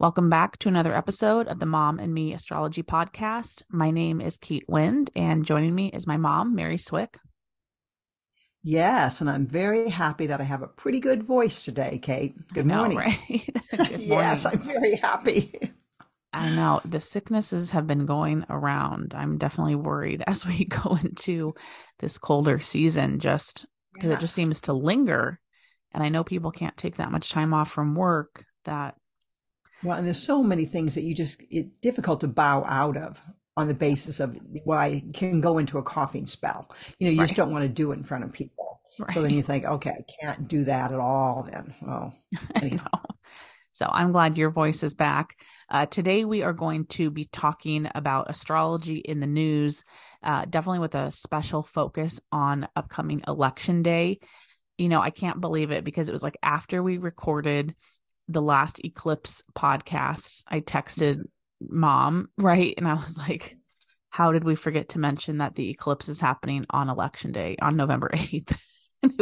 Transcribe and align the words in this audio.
Welcome 0.00 0.30
back 0.30 0.56
to 0.60 0.68
another 0.70 0.96
episode 0.96 1.46
of 1.46 1.58
the 1.58 1.66
Mom 1.66 1.98
and 1.98 2.14
Me 2.14 2.32
Astrology 2.32 2.82
Podcast. 2.82 3.64
My 3.68 3.90
name 3.90 4.22
is 4.22 4.38
Kate 4.38 4.64
Wind, 4.66 5.10
and 5.14 5.44
joining 5.44 5.74
me 5.74 5.90
is 5.92 6.06
my 6.06 6.16
mom, 6.16 6.54
Mary 6.54 6.78
Swick. 6.78 7.18
Yes, 8.62 9.20
and 9.20 9.28
I'm 9.28 9.46
very 9.46 9.90
happy 9.90 10.28
that 10.28 10.40
I 10.40 10.44
have 10.44 10.62
a 10.62 10.68
pretty 10.68 11.00
good 11.00 11.22
voice 11.22 11.66
today, 11.66 11.98
Kate. 11.98 12.34
Good 12.54 12.64
know, 12.64 12.78
morning. 12.78 12.96
Right? 12.96 13.18
good 13.76 13.90
yes, 14.00 14.44
morning. 14.44 14.60
I'm 14.62 14.66
very 14.66 14.94
happy. 14.94 15.52
I 16.32 16.48
know 16.48 16.80
the 16.86 16.98
sicknesses 16.98 17.72
have 17.72 17.86
been 17.86 18.06
going 18.06 18.46
around. 18.48 19.12
I'm 19.14 19.36
definitely 19.36 19.74
worried 19.74 20.24
as 20.26 20.46
we 20.46 20.64
go 20.64 20.96
into 20.96 21.52
this 21.98 22.16
colder 22.16 22.58
season, 22.58 23.20
just 23.20 23.66
because 23.92 24.08
yes. 24.08 24.18
it 24.18 24.22
just 24.22 24.34
seems 24.34 24.62
to 24.62 24.72
linger. 24.72 25.38
And 25.92 26.02
I 26.02 26.08
know 26.08 26.24
people 26.24 26.52
can't 26.52 26.78
take 26.78 26.96
that 26.96 27.12
much 27.12 27.28
time 27.28 27.52
off 27.52 27.70
from 27.70 27.94
work 27.94 28.46
that 28.64 28.94
well, 29.82 29.96
and 29.96 30.06
there's 30.06 30.22
so 30.22 30.42
many 30.42 30.64
things 30.64 30.94
that 30.94 31.02
you 31.02 31.14
just 31.14 31.42
it's 31.50 31.76
difficult 31.78 32.20
to 32.20 32.28
bow 32.28 32.64
out 32.64 32.96
of 32.96 33.20
on 33.56 33.68
the 33.68 33.74
basis 33.74 34.20
of 34.20 34.38
well, 34.64 34.78
I 34.78 35.02
can 35.12 35.40
go 35.40 35.58
into 35.58 35.78
a 35.78 35.82
coughing 35.82 36.26
spell. 36.26 36.70
You 36.98 37.06
know, 37.06 37.12
you 37.12 37.18
right. 37.20 37.26
just 37.26 37.36
don't 37.36 37.52
want 37.52 37.64
to 37.64 37.68
do 37.68 37.92
it 37.92 37.96
in 37.96 38.04
front 38.04 38.24
of 38.24 38.32
people. 38.32 38.80
Right. 38.98 39.12
So 39.12 39.22
then 39.22 39.32
you 39.32 39.42
think, 39.42 39.64
okay, 39.64 39.90
I 39.90 40.04
can't 40.20 40.48
do 40.48 40.64
that 40.64 40.92
at 40.92 41.00
all. 41.00 41.48
Then, 41.50 41.74
oh, 41.86 42.12
anyhow. 42.54 42.88
So 43.72 43.88
I'm 43.90 44.12
glad 44.12 44.36
your 44.36 44.50
voice 44.50 44.82
is 44.82 44.92
back. 44.92 45.36
Uh, 45.70 45.86
today 45.86 46.26
we 46.26 46.42
are 46.42 46.52
going 46.52 46.84
to 46.86 47.10
be 47.10 47.24
talking 47.24 47.88
about 47.94 48.28
astrology 48.28 48.98
in 48.98 49.20
the 49.20 49.26
news, 49.26 49.84
uh, 50.22 50.44
definitely 50.44 50.80
with 50.80 50.94
a 50.94 51.10
special 51.10 51.62
focus 51.62 52.20
on 52.30 52.68
upcoming 52.76 53.22
election 53.26 53.82
day. 53.82 54.18
You 54.76 54.90
know, 54.90 55.00
I 55.00 55.08
can't 55.08 55.40
believe 55.40 55.70
it 55.70 55.82
because 55.82 56.10
it 56.10 56.12
was 56.12 56.22
like 56.22 56.36
after 56.42 56.82
we 56.82 56.98
recorded 56.98 57.74
the 58.30 58.42
last 58.42 58.80
eclipse 58.84 59.42
podcast, 59.56 60.44
I 60.48 60.60
texted 60.60 61.22
mom, 61.60 62.28
right? 62.38 62.74
And 62.76 62.86
I 62.86 62.94
was 62.94 63.18
like, 63.18 63.56
how 64.08 64.32
did 64.32 64.44
we 64.44 64.54
forget 64.54 64.90
to 64.90 64.98
mention 64.98 65.38
that 65.38 65.56
the 65.56 65.70
eclipse 65.70 66.08
is 66.08 66.20
happening 66.20 66.64
on 66.70 66.88
election 66.88 67.32
day 67.32 67.56
on 67.60 67.76
November 67.76 68.10
8th? 68.14 68.56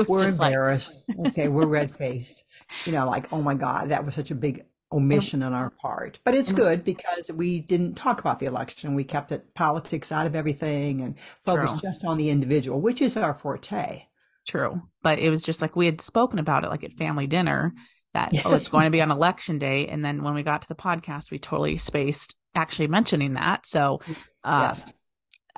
we're 0.08 0.28
embarrassed. 0.28 1.02
Like... 1.08 1.32
okay, 1.32 1.48
we're 1.48 1.66
red 1.78 1.90
faced. 1.90 2.44
You 2.84 2.92
know, 2.92 3.06
like, 3.06 3.32
oh 3.32 3.40
my 3.40 3.54
God, 3.54 3.88
that 3.90 4.04
was 4.04 4.14
such 4.14 4.30
a 4.30 4.34
big 4.34 4.62
omission 4.92 5.42
on 5.42 5.54
our 5.54 5.70
part. 5.70 6.18
But 6.24 6.34
it's 6.34 6.52
good 6.52 6.84
because 6.84 7.30
we 7.32 7.60
didn't 7.60 7.94
talk 7.94 8.20
about 8.20 8.40
the 8.40 8.46
election. 8.46 8.94
We 8.94 9.04
kept 9.04 9.32
it 9.32 9.54
politics 9.54 10.12
out 10.12 10.26
of 10.26 10.34
everything 10.34 11.00
and 11.02 11.14
focused 11.44 11.80
True. 11.80 11.90
just 11.90 12.04
on 12.04 12.16
the 12.18 12.30
individual, 12.30 12.80
which 12.80 13.00
is 13.00 13.16
our 13.16 13.34
forte. 13.34 14.04
True. 14.46 14.82
But 15.02 15.18
it 15.18 15.30
was 15.30 15.42
just 15.42 15.60
like 15.60 15.76
we 15.76 15.86
had 15.86 16.00
spoken 16.00 16.38
about 16.38 16.64
it 16.64 16.70
like 16.70 16.84
at 16.84 16.94
family 16.94 17.26
dinner 17.26 17.74
that 18.18 18.46
oh 18.46 18.54
it's 18.54 18.68
going 18.68 18.84
to 18.84 18.90
be 18.90 19.02
on 19.02 19.10
election 19.10 19.58
day 19.58 19.88
and 19.88 20.04
then 20.04 20.22
when 20.22 20.34
we 20.34 20.42
got 20.42 20.62
to 20.62 20.68
the 20.68 20.74
podcast 20.74 21.30
we 21.30 21.38
totally 21.38 21.76
spaced 21.76 22.36
actually 22.54 22.88
mentioning 22.88 23.34
that 23.34 23.66
so 23.66 24.00
uh, 24.44 24.74
yes. 24.74 24.92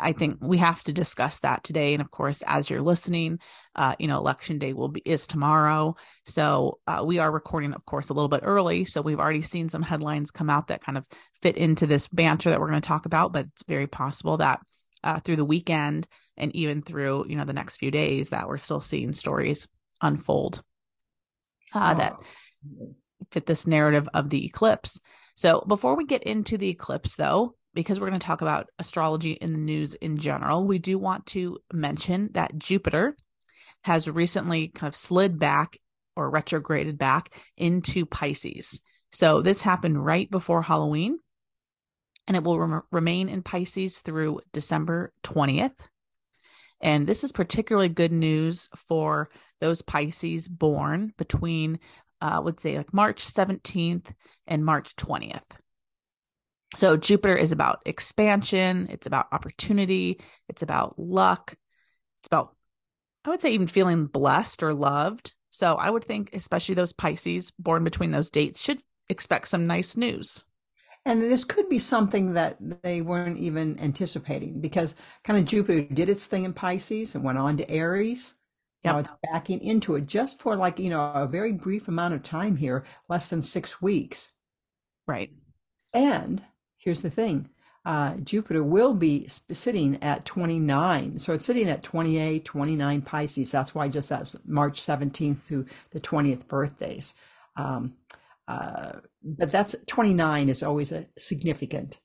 I 0.03 0.13
think 0.13 0.39
we 0.41 0.59
have 0.59 0.83
to 0.85 0.93
discuss 0.93 1.41
that 1.41 1.63
today. 1.63 1.93
And 1.93 2.01
of 2.01 2.11
course, 2.11 2.43
as 2.47 2.71
you're 2.71 2.81
listening, 2.81 3.39
uh, 3.77 3.97
you 3.99 4.09
know, 4.09 4.17
election 4.17 4.59
day 4.59 4.73
will 4.73 4.89
be 4.89 5.03
is 5.05 5.27
tomorrow. 5.27 5.97
So 6.25 6.79
uh, 6.87 7.03
we 7.05 7.19
are 7.19 7.31
recording, 7.31 7.75
of 7.75 7.85
course, 7.85 8.09
a 8.09 8.15
little 8.15 8.29
bit 8.29 8.41
early. 8.43 8.87
So 8.87 9.03
we've 9.03 9.21
already 9.21 9.43
seen 9.43 9.69
some 9.69 9.83
headlines 9.83 10.31
come 10.31 10.49
out 10.49 10.69
that 10.69 10.83
kind 10.83 10.97
of 10.97 11.05
fit 11.43 11.59
into 11.59 11.87
this 11.87 12.09
banter 12.09 12.49
that 12.49 12.61
we're 12.61 12.71
going 12.71 12.81
to 12.81 12.89
talk 12.89 13.05
about. 13.05 13.35
But 13.35 13.47
it's 13.47 13.65
very 13.69 13.87
possible 13.87 14.39
that 14.39 14.61
uh, 15.05 15.21
through 15.21 15.37
the 15.37 15.45
weekend 15.45 16.09
and 16.37 16.55
even 16.57 16.83
through 16.83 17.27
you 17.29 17.37
know 17.37 17.45
the 17.45 17.53
next 17.53 17.77
few 17.77 17.91
days 17.91 18.31
that 18.31 18.49
we're 18.49 18.59
still 18.59 18.81
seeing 18.81 19.13
stories 19.13 19.69
unfold 20.01 20.63
uh, 21.75 21.95
oh. 21.95 21.99
that 21.99 22.17
fit 23.31 23.47
this 23.47 23.67
narrative 23.67 24.09
of 24.15 24.31
the 24.31 24.45
eclipse. 24.45 25.01
So 25.35 25.65
before 25.67 25.97
we 25.97 26.05
get 26.05 26.25
into 26.25 26.59
the 26.59 26.69
eclipse, 26.69 27.17
though, 27.17 27.55
because 27.75 28.01
we're 28.01 28.09
going 28.09 28.21
to 28.21 28.27
talk 28.27 28.43
about 28.43 28.69
astrology 28.79 29.33
in 29.33 29.53
the 29.53 29.59
news 29.59 29.95
in 29.95 30.19
general, 30.19 30.67
we 30.67 30.79
do 30.79 30.99
want 30.99 31.27
to 31.27 31.59
mention 31.73 32.31
that 32.33 32.59
Jupiter 32.59 33.17
has 33.83 34.09
recently 34.09 34.69
kind 34.69 34.89
of 34.89 34.97
slid 34.97 35.39
back 35.39 35.79
or 36.17 36.31
retrograded 36.31 36.99
back 36.99 37.33
into 37.57 38.05
Pisces. 38.05 38.81
So 39.13 39.43
this 39.43 39.63
happened 39.63 40.05
right 40.05 40.31
before 40.31 40.63
Halloween, 40.63 41.19
and 42.27 42.37
it 42.37 42.45
will 42.45 42.59
rem- 42.59 42.83
remain 42.91 43.29
in 43.29 43.43
Pisces 43.43 44.01
through 44.01 44.41
December 44.53 45.13
20th. 45.25 45.89
And 46.81 47.07
this 47.07 47.25
is 47.25 47.33
particularly 47.33 47.89
good 47.89 48.13
news 48.13 48.69
for 48.89 49.31
those 49.61 49.83
Pisces 49.83 50.49
born 50.49 51.13
between, 51.19 51.79
uh, 52.23 52.31
I 52.33 52.39
would 52.39 52.61
say, 52.61 52.77
like 52.77 52.95
March 52.95 53.25
17th 53.25 54.13
and 54.47 54.65
March 54.65 54.97
20th. 54.97 55.43
So 56.77 56.97
Jupiter 56.97 57.37
is 57.37 57.53
about 57.53 57.83
expansion, 57.85 58.89
it's 58.91 59.07
about 59.07 59.27
opportunity, 59.33 60.21
it's 60.49 60.63
about 60.63 60.99
luck, 60.99 61.57
it's 62.21 62.29
about, 62.29 62.55
I 63.25 63.31
would 63.31 63.41
say, 63.41 63.51
even 63.51 63.67
feeling 63.67 64.07
blessed 64.07 64.63
or 64.63 64.73
loved. 64.73 65.33
So 65.51 65.75
I 65.75 65.91
would 65.91 66.05
think, 66.05 66.31
especially 66.33 66.77
those 66.77 66.93
Pisces 66.93 67.51
born 67.59 67.83
between 67.83 68.13
those 68.13 68.31
dates, 68.31 68.61
should 68.61 68.81
expect 69.09 69.49
some 69.49 69.67
nice 69.67 69.97
news. 69.97 70.45
And 71.07 71.23
this 71.23 71.45
could 71.45 71.69
be 71.69 71.79
something 71.79 72.35
that 72.35 72.57
they 72.83 73.01
weren't 73.01 73.39
even 73.39 73.79
anticipating 73.81 74.61
because 74.61 74.95
kind 75.25 75.39
of 75.39 75.47
Jupiter 75.47 75.83
did 75.95 76.09
its 76.09 76.27
thing 76.27 76.45
in 76.45 76.53
Pisces 76.53 77.15
and 77.15 77.25
went 77.25 77.39
on 77.39 77.57
to 77.57 77.71
Aries. 77.71 78.35
Yep. 78.85 78.93
Now 78.93 78.99
it's 78.99 79.11
backing 79.23 79.61
into 79.61 79.97
it 79.97 80.07
just 80.07 80.39
for 80.41 80.57
like, 80.57 80.79
you 80.79 80.91
know, 80.91 81.13
a 81.13 81.27
very 81.27 81.53
brief 81.53 81.89
amount 81.89 82.15
of 82.15 82.23
time 82.23 82.57
here, 82.57 82.85
less 83.09 83.31
than 83.31 83.43
six 83.43 83.81
weeks. 83.81 84.33
Right. 85.07 85.31
And 85.95 86.43
here's 86.77 87.03
the 87.03 87.11
thing 87.11 87.49
uh, 87.85 88.17
Jupiter 88.19 88.63
will 88.63 88.95
be 88.95 89.27
sitting 89.29 90.03
at 90.03 90.25
29. 90.25 91.19
So 91.19 91.33
it's 91.33 91.45
sitting 91.45 91.69
at 91.69 91.83
28, 91.83 92.45
29 92.45 93.03
Pisces. 93.03 93.51
That's 93.51 93.75
why 93.75 93.89
just 93.89 94.09
that's 94.09 94.37
March 94.45 94.81
17th 94.81 95.39
through 95.39 95.67
the 95.91 96.01
20th 96.01 96.47
birthdays. 96.47 97.15
Um, 97.57 97.95
uh, 98.51 99.01
but 99.23 99.51
that's 99.51 99.77
29 99.87 100.49
is 100.49 100.63
always 100.63 100.91
a 100.91 101.07
significant 101.17 102.01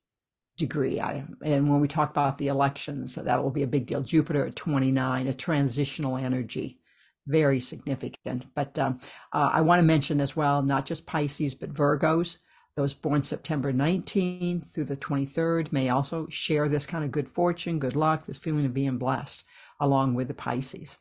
degree. 0.58 1.00
I, 1.02 1.26
and 1.44 1.70
when 1.70 1.82
we 1.82 1.88
talk 1.88 2.12
about 2.12 2.38
the 2.38 2.50
elections, 2.50 3.16
that 3.16 3.44
will 3.44 3.52
be 3.52 3.64
a 3.64 3.68
big 3.68 3.88
deal. 3.88 4.02
Jupiter 4.02 4.46
at 4.46 4.56
29, 4.56 5.28
a 5.28 5.34
transitional 5.34 6.18
energy, 6.18 6.80
very 7.26 7.60
significant. 7.60 8.54
But 8.54 8.78
um, 8.78 9.00
uh, 9.34 9.50
I 9.54 9.62
want 9.62 9.80
to 9.80 9.86
mention 9.88 10.22
as 10.22 10.36
well, 10.36 10.62
not 10.62 10.86
just 10.86 11.08
Pisces, 11.08 11.56
but 11.56 11.74
Virgos. 11.74 12.38
Those 12.76 12.94
born 12.94 13.24
September 13.24 13.74
19th 13.74 14.72
through 14.72 14.84
the 14.84 14.98
23rd 14.98 15.72
may 15.72 15.90
also 15.90 16.28
share 16.30 16.70
this 16.70 16.86
kind 16.86 17.04
of 17.04 17.12
good 17.12 17.30
fortune, 17.30 17.80
good 17.80 17.96
luck, 17.96 18.26
this 18.26 18.38
feeling 18.38 18.66
of 18.66 18.74
being 18.74 18.98
blessed, 18.98 19.46
along 19.80 20.14
with 20.14 20.28
the 20.28 20.34
Pisces. 20.34 20.98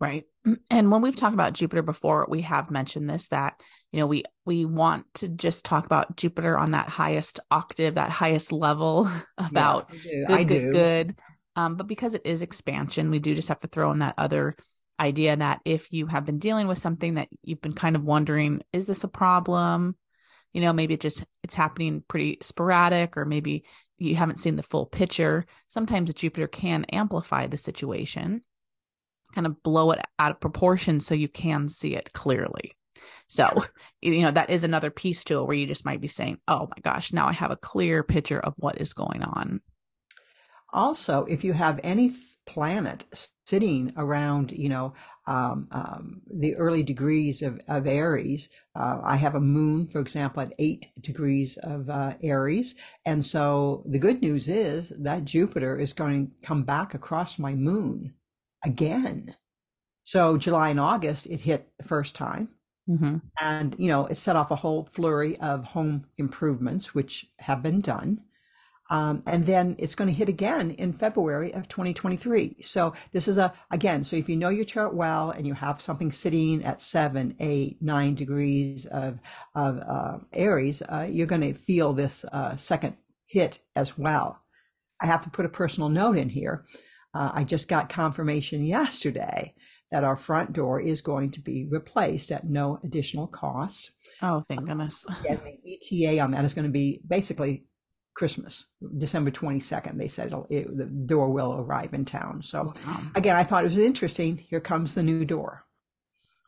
Right. 0.00 0.24
And 0.70 0.90
when 0.90 1.00
we've 1.00 1.16
talked 1.16 1.32
about 1.32 1.54
Jupiter 1.54 1.80
before, 1.80 2.26
we 2.28 2.42
have 2.42 2.70
mentioned 2.70 3.08
this 3.08 3.28
that, 3.28 3.60
you 3.92 4.00
know, 4.00 4.06
we 4.06 4.24
we 4.44 4.66
want 4.66 5.06
to 5.14 5.28
just 5.28 5.64
talk 5.64 5.86
about 5.86 6.16
Jupiter 6.16 6.58
on 6.58 6.72
that 6.72 6.88
highest 6.88 7.40
octave, 7.50 7.94
that 7.94 8.10
highest 8.10 8.52
level 8.52 9.10
about 9.38 9.86
yes, 10.04 10.26
good, 10.26 10.48
good, 10.48 10.72
good. 10.72 11.16
Um, 11.56 11.76
but 11.76 11.86
because 11.86 12.14
it 12.14 12.22
is 12.26 12.42
expansion, 12.42 13.10
we 13.10 13.20
do 13.20 13.34
just 13.34 13.48
have 13.48 13.60
to 13.60 13.68
throw 13.68 13.90
in 13.92 14.00
that 14.00 14.16
other 14.18 14.54
idea 15.00 15.34
that 15.34 15.60
if 15.64 15.90
you 15.92 16.06
have 16.06 16.26
been 16.26 16.38
dealing 16.38 16.68
with 16.68 16.78
something 16.78 17.14
that 17.14 17.28
you've 17.42 17.62
been 17.62 17.72
kind 17.72 17.96
of 17.96 18.04
wondering, 18.04 18.62
is 18.72 18.86
this 18.86 19.04
a 19.04 19.08
problem? 19.08 19.96
you 20.54 20.60
know 20.60 20.72
maybe 20.72 20.94
it 20.94 21.00
just 21.00 21.24
it's 21.42 21.54
happening 21.54 22.02
pretty 22.08 22.38
sporadic 22.40 23.16
or 23.18 23.26
maybe 23.26 23.64
you 23.98 24.16
haven't 24.16 24.40
seen 24.40 24.56
the 24.56 24.62
full 24.62 24.86
picture 24.86 25.44
sometimes 25.68 26.14
jupiter 26.14 26.46
can 26.46 26.84
amplify 26.86 27.46
the 27.46 27.58
situation 27.58 28.40
kind 29.34 29.46
of 29.46 29.62
blow 29.62 29.90
it 29.90 30.00
out 30.18 30.30
of 30.30 30.40
proportion 30.40 31.00
so 31.00 31.14
you 31.14 31.28
can 31.28 31.68
see 31.68 31.94
it 31.94 32.12
clearly 32.12 32.72
so 33.28 33.64
you 34.02 34.22
know 34.22 34.30
that 34.30 34.50
is 34.50 34.64
another 34.64 34.90
piece 34.90 35.24
to 35.24 35.40
it 35.40 35.44
where 35.44 35.56
you 35.56 35.66
just 35.66 35.84
might 35.84 36.00
be 36.00 36.08
saying 36.08 36.38
oh 36.48 36.68
my 36.68 36.80
gosh 36.82 37.12
now 37.12 37.26
i 37.26 37.32
have 37.32 37.50
a 37.50 37.56
clear 37.56 38.02
picture 38.02 38.40
of 38.40 38.54
what 38.56 38.80
is 38.80 38.92
going 38.92 39.22
on 39.22 39.60
also 40.72 41.24
if 41.24 41.44
you 41.44 41.52
have 41.52 41.80
any 41.82 42.12
planet 42.46 43.04
sitting 43.46 43.92
around, 43.96 44.52
you 44.52 44.68
know, 44.68 44.94
um, 45.26 45.68
um, 45.72 46.20
the 46.30 46.54
early 46.56 46.82
degrees 46.82 47.42
of, 47.42 47.60
of 47.68 47.86
Aries. 47.86 48.50
Uh, 48.74 49.00
I 49.02 49.16
have 49.16 49.34
a 49.34 49.40
moon, 49.40 49.86
for 49.86 50.00
example, 50.00 50.42
at 50.42 50.54
eight 50.58 50.86
degrees 51.00 51.56
of 51.62 51.88
uh, 51.88 52.14
Aries. 52.22 52.74
And 53.06 53.24
so 53.24 53.82
the 53.86 53.98
good 53.98 54.20
news 54.20 54.48
is 54.48 54.92
that 54.98 55.24
Jupiter 55.24 55.78
is 55.78 55.92
going 55.92 56.30
to 56.30 56.46
come 56.46 56.64
back 56.64 56.94
across 56.94 57.38
my 57.38 57.54
moon 57.54 58.14
again. 58.64 59.34
So 60.02 60.36
July 60.36 60.70
and 60.70 60.80
August, 60.80 61.26
it 61.26 61.40
hit 61.40 61.72
the 61.78 61.84
first 61.84 62.14
time. 62.14 62.48
Mm-hmm. 62.88 63.16
And, 63.40 63.74
you 63.78 63.88
know, 63.88 64.06
it 64.06 64.18
set 64.18 64.36
off 64.36 64.50
a 64.50 64.56
whole 64.56 64.84
flurry 64.84 65.38
of 65.38 65.64
home 65.64 66.04
improvements, 66.18 66.94
which 66.94 67.26
have 67.38 67.62
been 67.62 67.80
done. 67.80 68.20
Um, 68.90 69.22
and 69.26 69.46
then 69.46 69.76
it's 69.78 69.94
going 69.94 70.08
to 70.08 70.14
hit 70.14 70.28
again 70.28 70.72
in 70.72 70.92
February 70.92 71.54
of 71.54 71.68
2023. 71.68 72.56
So 72.60 72.92
this 73.12 73.28
is 73.28 73.38
a, 73.38 73.54
again, 73.70 74.04
so 74.04 74.16
if 74.16 74.28
you 74.28 74.36
know 74.36 74.50
your 74.50 74.66
chart 74.66 74.94
well 74.94 75.30
and 75.30 75.46
you 75.46 75.54
have 75.54 75.80
something 75.80 76.12
sitting 76.12 76.62
at 76.64 76.82
seven, 76.82 77.34
eight, 77.40 77.80
nine 77.80 78.14
degrees 78.14 78.84
of, 78.86 79.18
of 79.54 79.78
uh, 79.78 80.18
Aries, 80.34 80.82
uh, 80.82 81.08
you're 81.10 81.26
going 81.26 81.40
to 81.40 81.54
feel 81.54 81.94
this 81.94 82.26
uh, 82.30 82.56
second 82.56 82.96
hit 83.24 83.58
as 83.74 83.96
well. 83.96 84.42
I 85.00 85.06
have 85.06 85.22
to 85.22 85.30
put 85.30 85.46
a 85.46 85.50
personal 85.50 85.88
note 85.88 86.18
in 86.18 86.28
here. 86.28 86.64
Uh, 87.14 87.30
I 87.32 87.44
just 87.44 87.68
got 87.68 87.88
confirmation 87.88 88.64
yesterday 88.64 89.54
that 89.90 90.04
our 90.04 90.16
front 90.16 90.52
door 90.52 90.80
is 90.80 91.00
going 91.00 91.30
to 91.30 91.40
be 91.40 91.66
replaced 91.70 92.32
at 92.32 92.44
no 92.44 92.80
additional 92.82 93.28
cost. 93.28 93.92
Oh, 94.22 94.42
thank 94.48 94.66
goodness. 94.66 95.06
And 95.28 95.38
the 95.38 95.78
ETA 96.02 96.20
on 96.20 96.32
that 96.32 96.44
is 96.44 96.54
going 96.54 96.66
to 96.66 96.72
be 96.72 97.00
basically 97.06 97.64
Christmas, 98.14 98.66
December 98.98 99.30
22nd. 99.30 99.98
They 99.98 100.08
said 100.08 100.32
it, 100.50 100.76
the 100.76 100.86
door 100.86 101.30
will 101.30 101.54
arrive 101.54 101.94
in 101.94 102.04
town. 102.04 102.42
So 102.42 102.72
again, 103.14 103.36
I 103.36 103.44
thought 103.44 103.64
it 103.64 103.68
was 103.68 103.78
interesting. 103.78 104.38
Here 104.38 104.60
comes 104.60 104.94
the 104.94 105.02
new 105.02 105.24
door. 105.24 105.64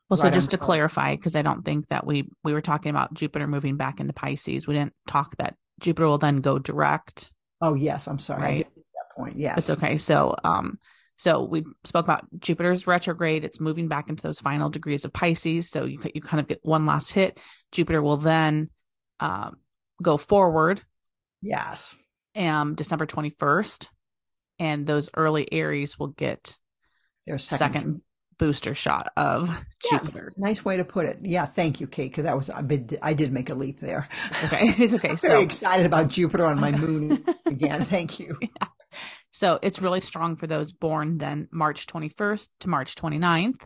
Well, 0.09 0.21
right 0.23 0.33
so 0.33 0.35
just 0.35 0.53
to 0.53 0.59
clarify, 0.59 1.17
because 1.17 1.35
I 1.35 1.43
don't 1.43 1.65
think 1.65 1.89
that 1.89 2.07
we 2.07 2.29
we 2.45 2.53
were 2.53 2.61
talking 2.61 2.91
about 2.91 3.15
Jupiter 3.15 3.49
moving 3.49 3.77
back 3.77 3.99
into 3.99 4.13
Pisces. 4.13 4.67
We 4.67 4.75
didn't 4.75 4.95
talk 5.09 5.37
that 5.39 5.57
Jupiter 5.81 6.07
will 6.07 6.19
then 6.19 6.41
go 6.41 6.61
direct. 6.61 7.33
Oh 7.61 7.75
yes, 7.75 8.07
I'm 8.07 8.21
sorry. 8.21 8.43
Right? 8.43 8.69
Point. 9.17 9.39
Yes, 9.39 9.59
it's 9.59 9.71
okay. 9.71 9.97
So 9.97 10.37
um, 10.45 10.79
so 11.17 11.45
we 11.45 11.65
spoke 11.85 12.05
about 12.05 12.27
Jupiter's 12.39 12.87
retrograde. 12.87 13.45
It's 13.45 13.61
moving 13.61 13.89
back 13.89 14.09
into 14.09 14.23
those 14.23 14.39
final 14.39 14.69
degrees 14.69 15.05
of 15.05 15.13
Pisces. 15.13 15.71
So 15.71 15.85
you 15.85 15.99
you 16.15 16.21
kind 16.21 16.41
of 16.41 16.47
get 16.47 16.61
one 16.63 16.87
last 16.87 17.13
hit. 17.13 17.39
Jupiter 17.73 18.03
will 18.03 18.19
then 18.19 18.71
um, 19.21 19.57
go 20.03 20.17
forward. 20.17 20.83
Yes. 21.41 21.95
Um, 22.35 22.75
December 22.75 23.07
21st. 23.07 23.89
And 24.59 24.87
those 24.87 25.11
early 25.15 25.51
Aries 25.53 25.99
will 25.99 26.09
get 26.09 26.57
their 27.27 27.39
second, 27.39 27.73
second 27.73 28.01
booster 28.39 28.75
shot 28.75 29.09
of 29.17 29.49
yeah, 29.49 29.99
Jupiter. 29.99 30.33
Nice 30.37 30.65
way 30.65 30.77
to 30.77 30.85
put 30.85 31.07
it. 31.07 31.19
Yeah, 31.23 31.47
thank 31.47 31.81
you, 31.81 31.87
Kate, 31.87 32.11
because 32.11 32.25
that 32.25 32.37
was 32.37 32.51
I 32.51 32.63
did, 32.63 32.99
I 33.03 33.15
did 33.15 33.33
make 33.33 33.51
a 33.51 33.55
leap 33.55 33.81
there. 33.81 34.09
Okay, 34.45 34.69
it's 34.79 34.95
okay. 34.95 35.11
I'm 35.11 35.17
so 35.17 35.29
very 35.29 35.43
excited 35.43 35.87
about 35.87 36.09
Jupiter 36.09 36.45
on 36.45 36.61
my 36.61 36.73
moon 36.73 37.25
again. 37.47 37.85
Thank 37.85 38.19
you. 38.19 38.37
Yeah. 38.41 38.69
So 39.33 39.59
it's 39.63 39.83
really 39.83 40.01
strong 40.01 40.37
for 40.37 40.47
those 40.47 40.73
born 40.73 41.19
then 41.19 41.49
March 41.51 41.87
21st 41.87 42.49
to 42.61 42.69
March 42.71 42.95
29th. 42.95 43.61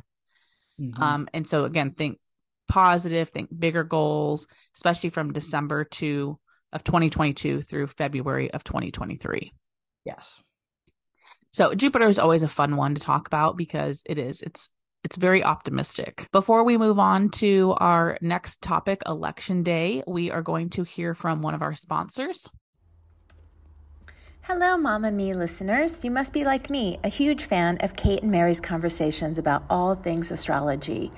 Mm-hmm. 0.80 1.02
Um, 1.02 1.28
and 1.32 1.48
so 1.48 1.64
again, 1.64 1.92
think 1.92 2.18
positive, 2.68 3.28
think 3.28 3.50
bigger 3.56 3.84
goals, 3.84 4.46
especially 4.74 5.10
from 5.10 5.32
December 5.32 5.84
to 5.84 6.38
of 6.72 6.84
2022 6.84 7.62
through 7.62 7.86
February 7.88 8.50
of 8.50 8.64
2023. 8.64 9.52
Yes. 10.04 10.42
So 11.52 11.74
Jupiter 11.74 12.08
is 12.08 12.18
always 12.18 12.42
a 12.42 12.48
fun 12.48 12.76
one 12.76 12.94
to 12.94 13.00
talk 13.00 13.26
about 13.26 13.56
because 13.56 14.02
it 14.06 14.18
is. 14.18 14.42
It's 14.42 14.70
it's 15.02 15.16
very 15.16 15.42
optimistic. 15.42 16.28
Before 16.30 16.62
we 16.62 16.76
move 16.76 16.98
on 16.98 17.30
to 17.30 17.74
our 17.78 18.18
next 18.20 18.60
topic, 18.60 19.02
election 19.06 19.62
day, 19.62 20.02
we 20.06 20.30
are 20.30 20.42
going 20.42 20.68
to 20.70 20.84
hear 20.84 21.14
from 21.14 21.40
one 21.40 21.54
of 21.54 21.62
our 21.62 21.74
sponsors. 21.74 22.50
Hello, 24.44 24.78
Mama 24.78 25.12
Me 25.12 25.34
listeners. 25.34 26.02
You 26.02 26.10
must 26.10 26.32
be 26.32 26.44
like 26.44 26.70
me, 26.70 26.98
a 27.04 27.08
huge 27.08 27.44
fan 27.44 27.76
of 27.82 27.94
Kate 27.94 28.22
and 28.22 28.32
Mary's 28.32 28.58
conversations 28.58 29.36
about 29.36 29.64
all 29.68 29.94
things 29.94 30.32
astrology. 30.32 31.10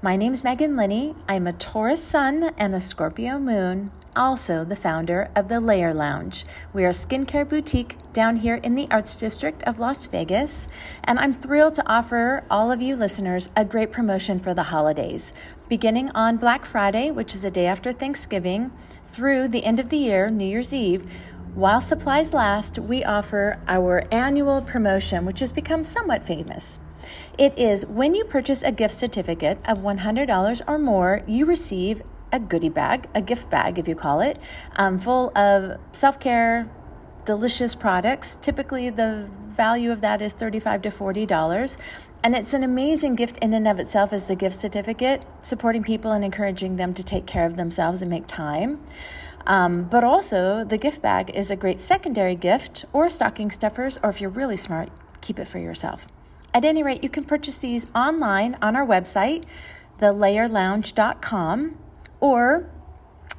My 0.00 0.16
name's 0.16 0.42
Megan 0.42 0.74
Linney. 0.74 1.14
I'm 1.28 1.46
a 1.46 1.52
Taurus 1.52 2.02
sun 2.02 2.54
and 2.56 2.74
a 2.74 2.80
Scorpio 2.80 3.38
moon, 3.38 3.92
also 4.16 4.64
the 4.64 4.74
founder 4.74 5.30
of 5.36 5.48
the 5.48 5.60
Layer 5.60 5.92
Lounge. 5.92 6.46
We 6.72 6.84
are 6.84 6.88
a 6.88 6.92
skincare 6.92 7.46
boutique 7.46 7.98
down 8.14 8.36
here 8.36 8.56
in 8.56 8.74
the 8.74 8.88
Arts 8.90 9.16
District 9.16 9.62
of 9.64 9.78
Las 9.78 10.06
Vegas, 10.06 10.66
and 11.04 11.18
I'm 11.18 11.34
thrilled 11.34 11.74
to 11.74 11.86
offer 11.86 12.42
all 12.50 12.72
of 12.72 12.80
you 12.80 12.96
listeners 12.96 13.50
a 13.54 13.66
great 13.66 13.92
promotion 13.92 14.40
for 14.40 14.54
the 14.54 14.64
holidays. 14.64 15.34
Beginning 15.68 16.10
on 16.10 16.38
Black 16.38 16.64
Friday, 16.64 17.10
which 17.10 17.34
is 17.34 17.44
a 17.44 17.50
day 17.50 17.66
after 17.66 17.92
Thanksgiving, 17.92 18.72
through 19.06 19.48
the 19.48 19.64
end 19.64 19.78
of 19.78 19.90
the 19.90 19.98
year, 19.98 20.30
New 20.30 20.46
Year's 20.46 20.72
Eve, 20.72 21.04
while 21.54 21.80
supplies 21.80 22.32
last, 22.32 22.78
we 22.78 23.04
offer 23.04 23.58
our 23.68 24.04
annual 24.10 24.62
promotion, 24.62 25.26
which 25.26 25.40
has 25.40 25.52
become 25.52 25.84
somewhat 25.84 26.24
famous. 26.24 26.80
It 27.36 27.58
is 27.58 27.84
when 27.84 28.14
you 28.14 28.24
purchase 28.24 28.62
a 28.62 28.72
gift 28.72 28.94
certificate 28.94 29.58
of 29.66 29.78
$100 29.78 30.62
or 30.66 30.78
more, 30.78 31.22
you 31.26 31.44
receive 31.44 32.02
a 32.32 32.40
goodie 32.40 32.70
bag, 32.70 33.06
a 33.14 33.20
gift 33.20 33.50
bag, 33.50 33.78
if 33.78 33.86
you 33.86 33.94
call 33.94 34.20
it, 34.20 34.38
um, 34.76 34.98
full 34.98 35.36
of 35.36 35.78
self 35.92 36.18
care, 36.18 36.70
delicious 37.26 37.74
products. 37.74 38.36
Typically, 38.36 38.88
the 38.88 39.28
value 39.50 39.92
of 39.92 40.00
that 40.00 40.22
is 40.22 40.32
35 40.32 40.82
to 40.82 40.88
$40. 40.88 41.76
And 42.22 42.34
it's 42.34 42.54
an 42.54 42.62
amazing 42.62 43.16
gift 43.16 43.36
in 43.38 43.52
and 43.52 43.68
of 43.68 43.78
itself 43.78 44.12
as 44.12 44.26
the 44.26 44.36
gift 44.36 44.56
certificate, 44.56 45.22
supporting 45.42 45.82
people 45.82 46.12
and 46.12 46.24
encouraging 46.24 46.76
them 46.76 46.94
to 46.94 47.02
take 47.02 47.26
care 47.26 47.44
of 47.44 47.56
themselves 47.56 48.00
and 48.00 48.10
make 48.10 48.26
time. 48.26 48.80
Um, 49.46 49.84
but 49.84 50.04
also, 50.04 50.64
the 50.64 50.78
gift 50.78 51.02
bag 51.02 51.30
is 51.34 51.50
a 51.50 51.56
great 51.56 51.80
secondary 51.80 52.36
gift 52.36 52.84
or 52.92 53.08
stocking 53.08 53.50
stuffers, 53.50 53.98
or 54.02 54.10
if 54.10 54.20
you're 54.20 54.30
really 54.30 54.56
smart, 54.56 54.90
keep 55.20 55.38
it 55.38 55.46
for 55.46 55.58
yourself. 55.58 56.06
At 56.54 56.64
any 56.64 56.82
rate, 56.82 57.02
you 57.02 57.08
can 57.08 57.24
purchase 57.24 57.56
these 57.56 57.86
online 57.94 58.56
on 58.60 58.76
our 58.76 58.86
website, 58.86 59.44
thelayerlounge.com, 59.98 61.78
or 62.20 62.70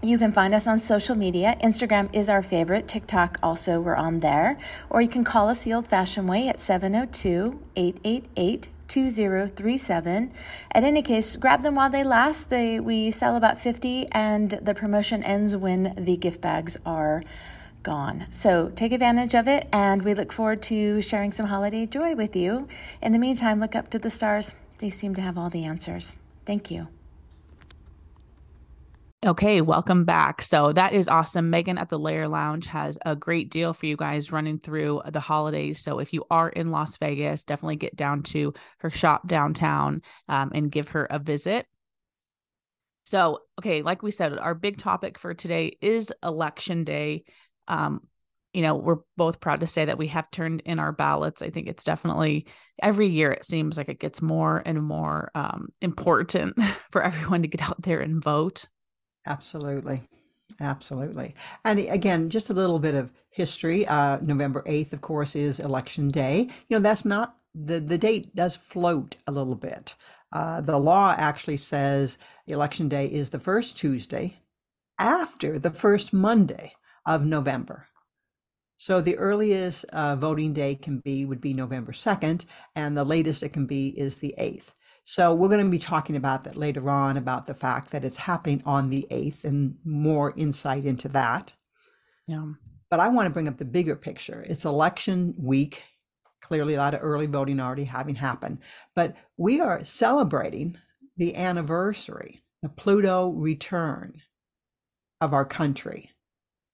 you 0.02 0.18
can 0.18 0.34
find 0.34 0.54
us 0.54 0.68
on 0.68 0.80
social 0.80 1.16
media. 1.16 1.56
Instagram 1.64 2.14
is 2.14 2.28
our 2.28 2.42
favorite. 2.42 2.88
TikTok 2.88 3.38
also, 3.42 3.80
we're 3.80 3.96
on 3.96 4.20
there. 4.20 4.58
Or 4.90 5.00
you 5.00 5.08
can 5.08 5.24
call 5.24 5.48
us 5.48 5.62
the 5.62 5.74
old 5.74 5.88
fashioned 5.88 6.28
way 6.28 6.50
at 6.50 6.60
702 6.60 7.60
888 7.76 8.68
2037. 8.94 10.32
At 10.72 10.84
any 10.84 11.02
case, 11.02 11.36
grab 11.36 11.64
them 11.64 11.74
while 11.74 11.90
they 11.90 12.04
last. 12.04 12.52
They 12.52 12.80
we 12.80 13.10
sell 13.10 13.36
about 13.36 13.60
50 13.60 14.08
and 14.12 14.52
the 14.52 14.76
promotion 14.76 15.24
ends 15.24 15.58
when 15.58 15.96
the 15.98 16.16
gift 16.16 16.42
bags 16.42 16.78
are 16.86 17.24
gone. 17.82 18.28
So 18.30 18.70
take 18.70 18.92
advantage 18.92 19.34
of 19.34 19.48
it 19.48 19.68
and 19.74 20.04
we 20.04 20.14
look 20.14 20.32
forward 20.32 20.62
to 20.64 21.02
sharing 21.02 21.32
some 21.32 21.48
holiday 21.48 21.88
joy 21.88 22.14
with 22.14 22.36
you. 22.36 22.68
In 23.02 23.14
the 23.14 23.20
meantime, 23.20 23.60
look 23.60 23.76
up 23.76 23.90
to 23.90 23.98
the 23.98 24.12
stars. 24.12 24.54
They 24.78 24.92
seem 24.92 25.16
to 25.16 25.22
have 25.22 25.40
all 25.40 25.50
the 25.50 25.66
answers. 25.66 26.16
Thank 26.46 26.70
you. 26.70 26.88
Okay, 29.26 29.62
welcome 29.62 30.04
back. 30.04 30.42
So 30.42 30.74
that 30.74 30.92
is 30.92 31.08
awesome. 31.08 31.50
Megan 31.50 31.78
at 31.78 31.88
the 31.88 31.98
Layer 31.98 32.28
Lounge 32.28 32.66
has 32.66 32.98
a 33.06 33.16
great 33.16 33.50
deal 33.50 33.72
for 33.72 33.86
you 33.86 33.96
guys 33.96 34.34
running 34.34 34.60
through 34.60 35.02
the 35.10 35.22
holidays. 35.22 35.82
So 35.82 36.00
if 36.00 36.12
you 36.12 36.26
are 36.30 36.50
in 36.50 36.72
Las 36.72 36.98
Vegas, 36.98 37.46
definitely 37.46 37.78
get 37.78 37.96
down 37.96 38.24
to 38.24 38.54
her 38.80 38.90
shop 38.90 39.26
downtown 39.26 40.02
um, 40.28 40.52
and 40.54 40.70
give 40.70 40.90
her 40.90 41.06
a 41.06 41.20
visit. 41.20 41.68
So, 43.06 43.40
okay, 43.60 43.82
like 43.82 44.04
we 44.04 44.12
said, 44.12 44.38
our 44.38 44.56
big 44.56 44.78
topic 44.78 45.18
for 45.18 45.34
today 45.34 45.78
is 45.82 46.12
election 46.22 46.84
day. 46.84 47.24
Um, 47.70 48.02
you 48.52 48.62
know, 48.62 48.76
we're 48.76 49.00
both 49.16 49.40
proud 49.40 49.62
to 49.62 49.68
say 49.68 49.86
that 49.86 49.98
we 49.98 50.08
have 50.08 50.32
turned 50.32 50.64
in 50.66 50.80
our 50.80 50.92
ballots. 50.92 51.42
I 51.42 51.50
think 51.50 51.70
it's 51.70 51.86
definitely 51.86 52.46
every 52.82 53.08
year 53.08 53.32
it 53.32 53.46
seems 53.46 53.78
like 53.78 53.88
it 53.88 54.02
gets 54.02 54.22
more 54.22 54.62
and 54.66 54.84
more 54.84 55.32
um, 55.34 55.70
important 55.82 56.58
for 56.92 57.02
everyone 57.02 57.44
to 57.44 57.48
get 57.48 57.62
out 57.62 57.82
there 57.82 58.02
and 58.02 58.22
vote. 58.22 58.68
Absolutely. 59.26 60.02
Absolutely. 60.60 61.36
And 61.66 61.80
again, 61.80 62.30
just 62.30 62.50
a 62.50 62.54
little 62.54 62.80
bit 62.80 62.96
of 62.96 63.12
history. 63.30 63.88
Uh, 63.88 64.20
November 64.22 64.64
8th, 64.68 64.94
of 64.94 65.02
course, 65.02 65.36
is 65.36 65.60
election 65.60 66.10
day. 66.10 66.50
You 66.68 66.78
know, 66.78 66.80
that's 66.80 67.06
not 67.06 67.38
the, 67.56 67.80
the 67.80 67.98
date 67.98 68.36
does 68.36 68.56
float 68.56 69.16
a 69.28 69.32
little 69.32 69.56
bit. 69.56 69.96
Uh, 70.32 70.62
the 70.62 70.78
law 70.80 71.16
actually 71.18 71.58
says 71.58 72.18
election 72.48 72.90
day 72.90 73.06
is 73.06 73.30
the 73.30 73.40
first 73.40 73.78
Tuesday 73.78 74.38
after 75.00 75.60
the 75.60 75.72
first 75.72 76.14
Monday 76.14 76.74
of 77.06 77.26
November. 77.26 77.88
So 78.78 79.02
the 79.02 79.18
earliest 79.18 79.86
uh, 79.86 80.16
voting 80.16 80.54
day 80.54 80.76
can 80.76 81.00
be 81.00 81.26
would 81.26 81.42
be 81.42 81.54
November 81.54 81.94
2nd, 81.94 82.46
and 82.76 82.98
the 82.98 83.04
latest 83.04 83.44
it 83.44 83.50
can 83.50 83.66
be 83.66 83.90
is 83.90 84.16
the 84.18 84.36
8th. 84.38 84.74
So 85.06 85.34
we're 85.34 85.50
going 85.50 85.64
to 85.64 85.70
be 85.70 85.80
talking 85.80 86.16
about 86.16 86.44
that 86.44 86.56
later 86.56 86.90
on 86.90 87.18
about 87.18 87.46
the 87.46 87.54
fact 87.54 87.92
that 87.92 88.06
it's 88.06 88.18
happening 88.18 88.62
on 88.66 88.90
the 88.90 89.06
8th 89.12 89.44
and 89.44 89.78
more 89.84 90.34
insight 90.38 90.86
into 90.86 91.10
that. 91.10 91.54
Yeah. 92.28 92.54
But 92.90 93.00
I 93.00 93.10
want 93.10 93.28
to 93.28 93.34
bring 93.34 93.48
up 93.48 93.58
the 93.58 93.66
bigger 93.66 93.96
picture. 93.96 94.46
It's 94.48 94.66
election 94.66 95.36
week 95.38 95.84
clearly 96.44 96.76
a 96.76 96.78
lot 96.78 96.94
of 96.94 97.00
early 97.02 97.26
voting 97.26 97.60
already 97.60 97.86
having 97.86 98.16
happened. 98.16 98.60
But 98.96 99.16
we 99.38 99.62
are 99.62 99.84
celebrating 99.84 100.78
the 101.18 101.36
anniversary, 101.36 102.44
the 102.62 102.70
Pluto 102.70 103.30
return 103.30 104.22
of 105.22 105.34
our 105.34 105.46
country. 105.46 106.12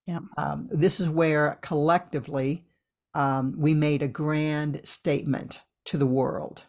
Yeah. 0.07 0.19
Um, 0.37 0.67
this 0.71 0.99
is 0.99 1.07
where 1.07 1.59
collectively 1.61 2.65
um, 3.13 3.55
we 3.57 3.73
made 3.73 4.01
a 4.01 4.07
grand 4.07 4.81
statement 4.85 5.61
to 5.85 5.97
the 5.97 6.05
world 6.07 6.63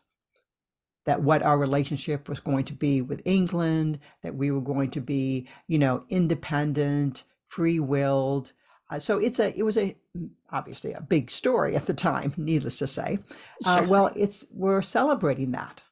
that 1.10 1.22
what 1.22 1.42
our 1.42 1.58
relationship 1.58 2.28
was 2.28 2.38
going 2.38 2.64
to 2.64 2.72
be 2.72 3.02
with 3.02 3.20
England, 3.24 3.98
that 4.22 4.36
we 4.36 4.52
were 4.52 4.60
going 4.60 4.88
to 4.92 5.00
be, 5.00 5.48
you 5.66 5.76
know, 5.76 6.04
independent, 6.08 7.24
free-willed. 7.48 8.52
Uh, 8.90 9.00
so 9.00 9.18
it's 9.18 9.40
a, 9.40 9.52
it 9.58 9.64
was 9.64 9.76
a 9.76 9.96
obviously 10.52 10.92
a 10.92 11.00
big 11.00 11.28
story 11.28 11.74
at 11.74 11.86
the 11.86 11.94
time, 11.94 12.32
needless 12.36 12.78
to 12.78 12.86
say. 12.86 13.18
Uh, 13.64 13.78
Sure. 13.78 13.88
well, 13.88 14.12
it's 14.14 14.44
we're 14.52 14.82
celebrating 14.82 15.50
that. 15.50 15.82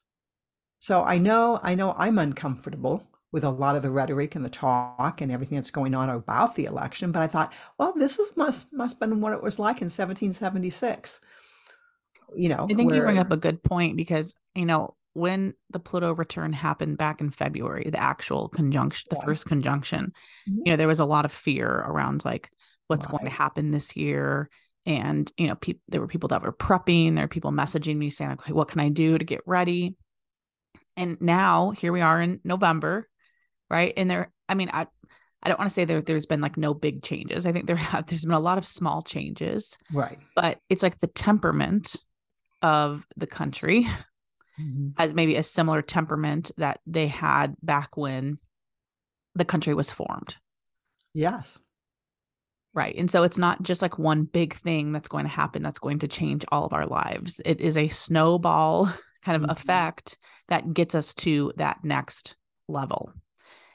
So 0.78 1.02
I 1.02 1.18
know, 1.18 1.58
I 1.64 1.74
know, 1.74 1.96
I'm 1.98 2.20
uncomfortable 2.20 3.04
with 3.32 3.42
a 3.42 3.50
lot 3.50 3.74
of 3.74 3.82
the 3.82 3.90
rhetoric 3.90 4.36
and 4.36 4.44
the 4.44 4.48
talk 4.48 5.20
and 5.20 5.32
everything 5.32 5.56
that's 5.56 5.72
going 5.72 5.96
on 5.96 6.10
about 6.10 6.54
the 6.54 6.66
election. 6.66 7.10
But 7.10 7.22
I 7.22 7.26
thought, 7.26 7.52
well, 7.76 7.92
this 7.96 8.20
is 8.20 8.36
must 8.36 8.72
must 8.72 8.94
have 8.94 9.00
been 9.00 9.20
what 9.20 9.32
it 9.32 9.42
was 9.42 9.58
like 9.58 9.82
in 9.82 9.86
1776. 9.86 11.20
You 12.36 12.50
know, 12.50 12.68
I 12.70 12.74
think 12.74 12.94
you 12.94 13.00
bring 13.00 13.18
up 13.18 13.32
a 13.32 13.36
good 13.36 13.64
point 13.64 13.96
because, 13.96 14.36
you 14.54 14.66
know, 14.66 14.94
when 15.14 15.54
the 15.70 15.80
Pluto 15.80 16.14
return 16.14 16.52
happened 16.52 16.98
back 16.98 17.20
in 17.20 17.30
February, 17.30 17.88
the 17.90 18.00
actual 18.00 18.48
conjunction, 18.48 19.06
the 19.10 19.16
Yeah. 19.16 19.24
first 19.24 19.46
conjunction, 19.46 20.12
Mhm. 20.48 20.58
you 20.64 20.72
know, 20.72 20.76
there 20.76 20.86
was 20.86 21.00
a 21.00 21.04
lot 21.04 21.24
of 21.24 21.32
fear 21.32 21.68
around 21.68 22.24
like 22.24 22.50
what's 22.86 23.06
going 23.06 23.24
to 23.24 23.30
happen 23.30 23.70
this 23.70 23.96
year. 23.96 24.48
And, 24.86 25.30
you 25.36 25.48
know, 25.48 25.54
people, 25.56 25.82
there 25.88 26.00
were 26.00 26.06
people 26.06 26.28
that 26.28 26.42
were 26.42 26.52
prepping, 26.52 27.14
there 27.14 27.24
were 27.24 27.28
people 27.28 27.52
messaging 27.52 27.96
me 27.96 28.10
saying, 28.10 28.32
okay, 28.32 28.52
what 28.52 28.68
can 28.68 28.80
I 28.80 28.88
do 28.88 29.18
to 29.18 29.24
get 29.24 29.40
ready? 29.44 29.96
And 30.96 31.20
now 31.20 31.70
here 31.70 31.92
we 31.92 32.00
are 32.00 32.20
in 32.20 32.40
November, 32.44 33.08
right? 33.68 33.92
And 33.96 34.10
there, 34.10 34.32
I 34.48 34.54
mean, 34.54 34.70
I, 34.72 34.86
I 35.42 35.48
don't 35.48 35.58
want 35.58 35.70
to 35.70 35.74
say 35.74 35.84
there, 35.84 36.00
there's 36.00 36.26
been 36.26 36.40
like 36.40 36.56
no 36.56 36.74
big 36.74 37.02
changes. 37.02 37.46
I 37.46 37.52
think 37.52 37.66
there 37.66 37.76
have, 37.76 38.06
there's 38.06 38.24
been 38.24 38.32
a 38.32 38.40
lot 38.40 38.58
of 38.58 38.66
small 38.66 39.02
changes, 39.02 39.76
right. 39.92 40.18
but 40.34 40.58
it's 40.68 40.82
like 40.82 40.98
the 41.00 41.06
temperament 41.06 41.96
of 42.62 43.06
the 43.16 43.26
country 43.26 43.86
Mhm. 44.60 44.94
has 44.98 45.14
maybe 45.14 45.36
a 45.36 45.42
similar 45.42 45.82
temperament 45.82 46.50
that 46.56 46.80
they 46.86 47.06
had 47.08 47.54
back 47.62 47.96
when 47.96 48.38
the 49.34 49.44
country 49.44 49.74
was 49.74 49.90
formed. 49.90 50.36
Yes. 51.14 51.58
Right. 52.74 52.94
And 52.96 53.10
so 53.10 53.22
it's 53.22 53.38
not 53.38 53.62
just 53.62 53.82
like 53.82 53.98
one 53.98 54.24
big 54.24 54.54
thing 54.54 54.92
that's 54.92 55.08
going 55.08 55.24
to 55.24 55.30
happen 55.30 55.62
that's 55.62 55.78
going 55.78 56.00
to 56.00 56.08
change 56.08 56.44
all 56.52 56.64
of 56.64 56.72
our 56.72 56.86
lives. 56.86 57.40
It 57.44 57.60
is 57.60 57.76
a 57.76 57.88
snowball 57.88 58.86
kind 59.22 59.42
of 59.42 59.48
Mhm. 59.48 59.52
effect 59.52 60.18
that 60.48 60.72
gets 60.74 60.94
us 60.94 61.14
to 61.14 61.52
that 61.56 61.78
next 61.82 62.36
level. 62.68 63.12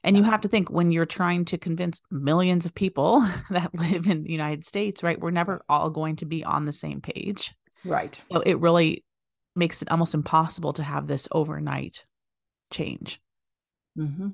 And 0.05 0.17
you 0.17 0.23
have 0.23 0.41
to 0.41 0.49
think 0.49 0.69
when 0.69 0.91
you're 0.91 1.05
trying 1.05 1.45
to 1.45 1.57
convince 1.57 2.01
millions 2.11 2.65
of 2.65 2.75
people 2.75 3.21
that 3.49 3.73
live 3.73 4.07
in 4.07 4.23
the 4.23 4.31
United 4.31 4.65
States, 4.65 5.01
right? 5.01 5.19
We're 5.19 5.31
never 5.31 5.61
all 5.69 5.89
going 5.89 6.17
to 6.17 6.25
be 6.25 6.43
on 6.43 6.65
the 6.65 6.73
same 6.73 6.99
page. 6.99 7.53
Right. 7.85 8.19
So 8.31 8.41
it 8.41 8.59
really 8.59 9.03
makes 9.55 9.81
it 9.81 9.91
almost 9.91 10.13
impossible 10.13 10.73
to 10.73 10.83
have 10.83 11.07
this 11.07 11.27
overnight 11.31 12.05
change. 12.71 13.21
hmm 13.95 14.29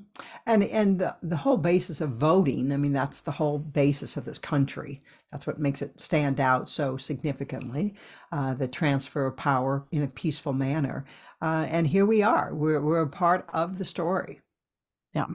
And 0.45 0.63
and 0.63 0.99
the, 0.99 1.17
the 1.21 1.35
whole 1.37 1.57
basis 1.57 1.99
of 2.01 2.11
voting, 2.11 2.71
I 2.71 2.77
mean, 2.77 2.93
that's 2.93 3.21
the 3.21 3.31
whole 3.31 3.59
basis 3.59 4.15
of 4.17 4.23
this 4.25 4.39
country. 4.39 5.01
That's 5.31 5.45
what 5.47 5.59
makes 5.59 5.81
it 5.81 5.99
stand 6.01 6.39
out 6.39 6.69
so 6.69 6.95
significantly, 6.97 7.95
uh, 8.31 8.53
the 8.53 8.67
transfer 8.69 9.25
of 9.25 9.35
power 9.37 9.85
in 9.91 10.01
a 10.03 10.07
peaceful 10.07 10.53
manner. 10.53 11.05
Uh, 11.41 11.67
and 11.69 11.87
here 11.87 12.05
we 12.05 12.23
are. 12.23 12.53
We're 12.55 12.81
we're 12.81 13.01
a 13.01 13.09
part 13.09 13.49
of 13.53 13.77
the 13.77 13.85
story. 13.85 14.39
Yeah. 15.13 15.25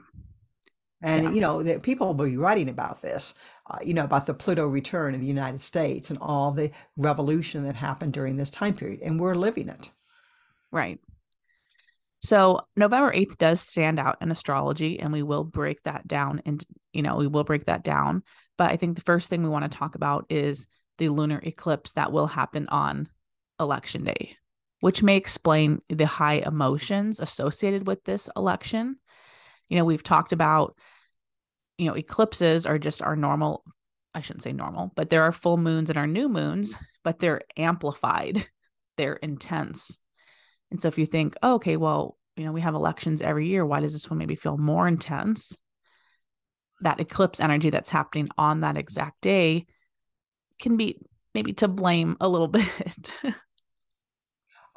And 1.01 1.23
Yeah. 1.23 1.31
you 1.33 1.41
know, 1.41 1.61
that 1.63 1.83
people 1.83 2.07
will 2.07 2.25
be 2.25 2.37
writing 2.37 2.69
about 2.69 3.01
this, 3.01 3.33
uh, 3.67 3.79
you 3.83 3.93
know, 3.93 4.03
about 4.03 4.25
the 4.25 4.33
Pluto 4.33 4.67
return 4.67 5.15
in 5.15 5.21
the 5.21 5.27
United 5.27 5.61
States 5.61 6.09
and 6.09 6.19
all 6.19 6.51
the 6.51 6.71
revolution 6.97 7.63
that 7.63 7.75
happened 7.75 8.13
during 8.13 8.37
this 8.37 8.49
time 8.49 8.75
period, 8.75 9.01
and 9.01 9.19
we're 9.19 9.35
living 9.35 9.69
it. 9.69 9.91
Right. 10.71 10.99
So 12.21 12.61
November 12.75 13.13
8th 13.13 13.37
does 13.37 13.61
stand 13.61 13.99
out 13.99 14.17
in 14.21 14.31
astrology, 14.31 14.99
and 14.99 15.13
we 15.13 15.23
will 15.23 15.43
break 15.43 15.83
that 15.83 16.07
down. 16.07 16.41
And, 16.45 16.65
you 16.91 17.01
know, 17.01 17.17
we 17.17 17.27
will 17.27 17.43
break 17.43 17.65
that 17.65 17.83
down. 17.83 18.23
But 18.57 18.71
I 18.71 18.77
think 18.77 18.95
the 18.95 19.01
first 19.01 19.29
thing 19.29 19.43
we 19.43 19.49
want 19.49 19.69
to 19.69 19.77
talk 19.77 19.95
about 19.95 20.25
is 20.29 20.67
the 20.97 21.09
lunar 21.09 21.39
eclipse 21.43 21.93
that 21.93 22.11
will 22.11 22.27
happen 22.27 22.67
on 22.69 23.09
election 23.59 24.03
day, 24.03 24.37
which 24.79 25.03
may 25.03 25.17
explain 25.17 25.81
the 25.89 26.07
high 26.07 26.41
emotions 26.45 27.19
associated 27.19 27.85
with 27.85 28.03
this 28.05 28.29
election. 28.35 28.97
You 29.69 29.77
know, 29.77 29.85
we've 29.85 30.03
talked 30.03 30.31
about, 30.31 30.75
you 31.77 31.87
know, 31.87 31.95
eclipses 31.95 32.65
are 32.65 32.79
just 32.79 33.01
our 33.01 33.15
normal, 33.15 33.63
I 34.13 34.21
shouldn't 34.21 34.43
say 34.43 34.53
normal, 34.53 34.91
but 34.95 35.09
there 35.09 35.23
are 35.23 35.31
full 35.31 35.57
moons 35.57 35.89
and 35.89 35.97
our 35.97 36.07
new 36.07 36.29
moons, 36.29 36.75
but 37.03 37.19
they're 37.19 37.41
amplified, 37.57 38.47
they're 38.97 39.15
intense. 39.15 39.97
And 40.71 40.81
so 40.81 40.87
if 40.87 40.97
you 40.97 41.05
think, 41.05 41.35
oh, 41.43 41.55
okay, 41.55 41.77
well, 41.77 42.17
you 42.35 42.45
know, 42.45 42.51
we 42.51 42.61
have 42.61 42.75
elections 42.75 43.21
every 43.21 43.47
year, 43.47 43.65
why 43.65 43.79
does 43.79 43.93
this 43.93 44.09
one 44.09 44.17
maybe 44.17 44.35
feel 44.35 44.57
more 44.57 44.87
intense? 44.87 45.57
That 46.81 46.99
eclipse 46.99 47.39
energy 47.39 47.69
that's 47.69 47.89
happening 47.89 48.27
on 48.37 48.61
that 48.61 48.77
exact 48.77 49.21
day 49.21 49.67
can 50.59 50.77
be 50.77 50.99
maybe 51.33 51.53
to 51.53 51.67
blame 51.67 52.17
a 52.19 52.27
little 52.27 52.47
bit. 52.49 53.13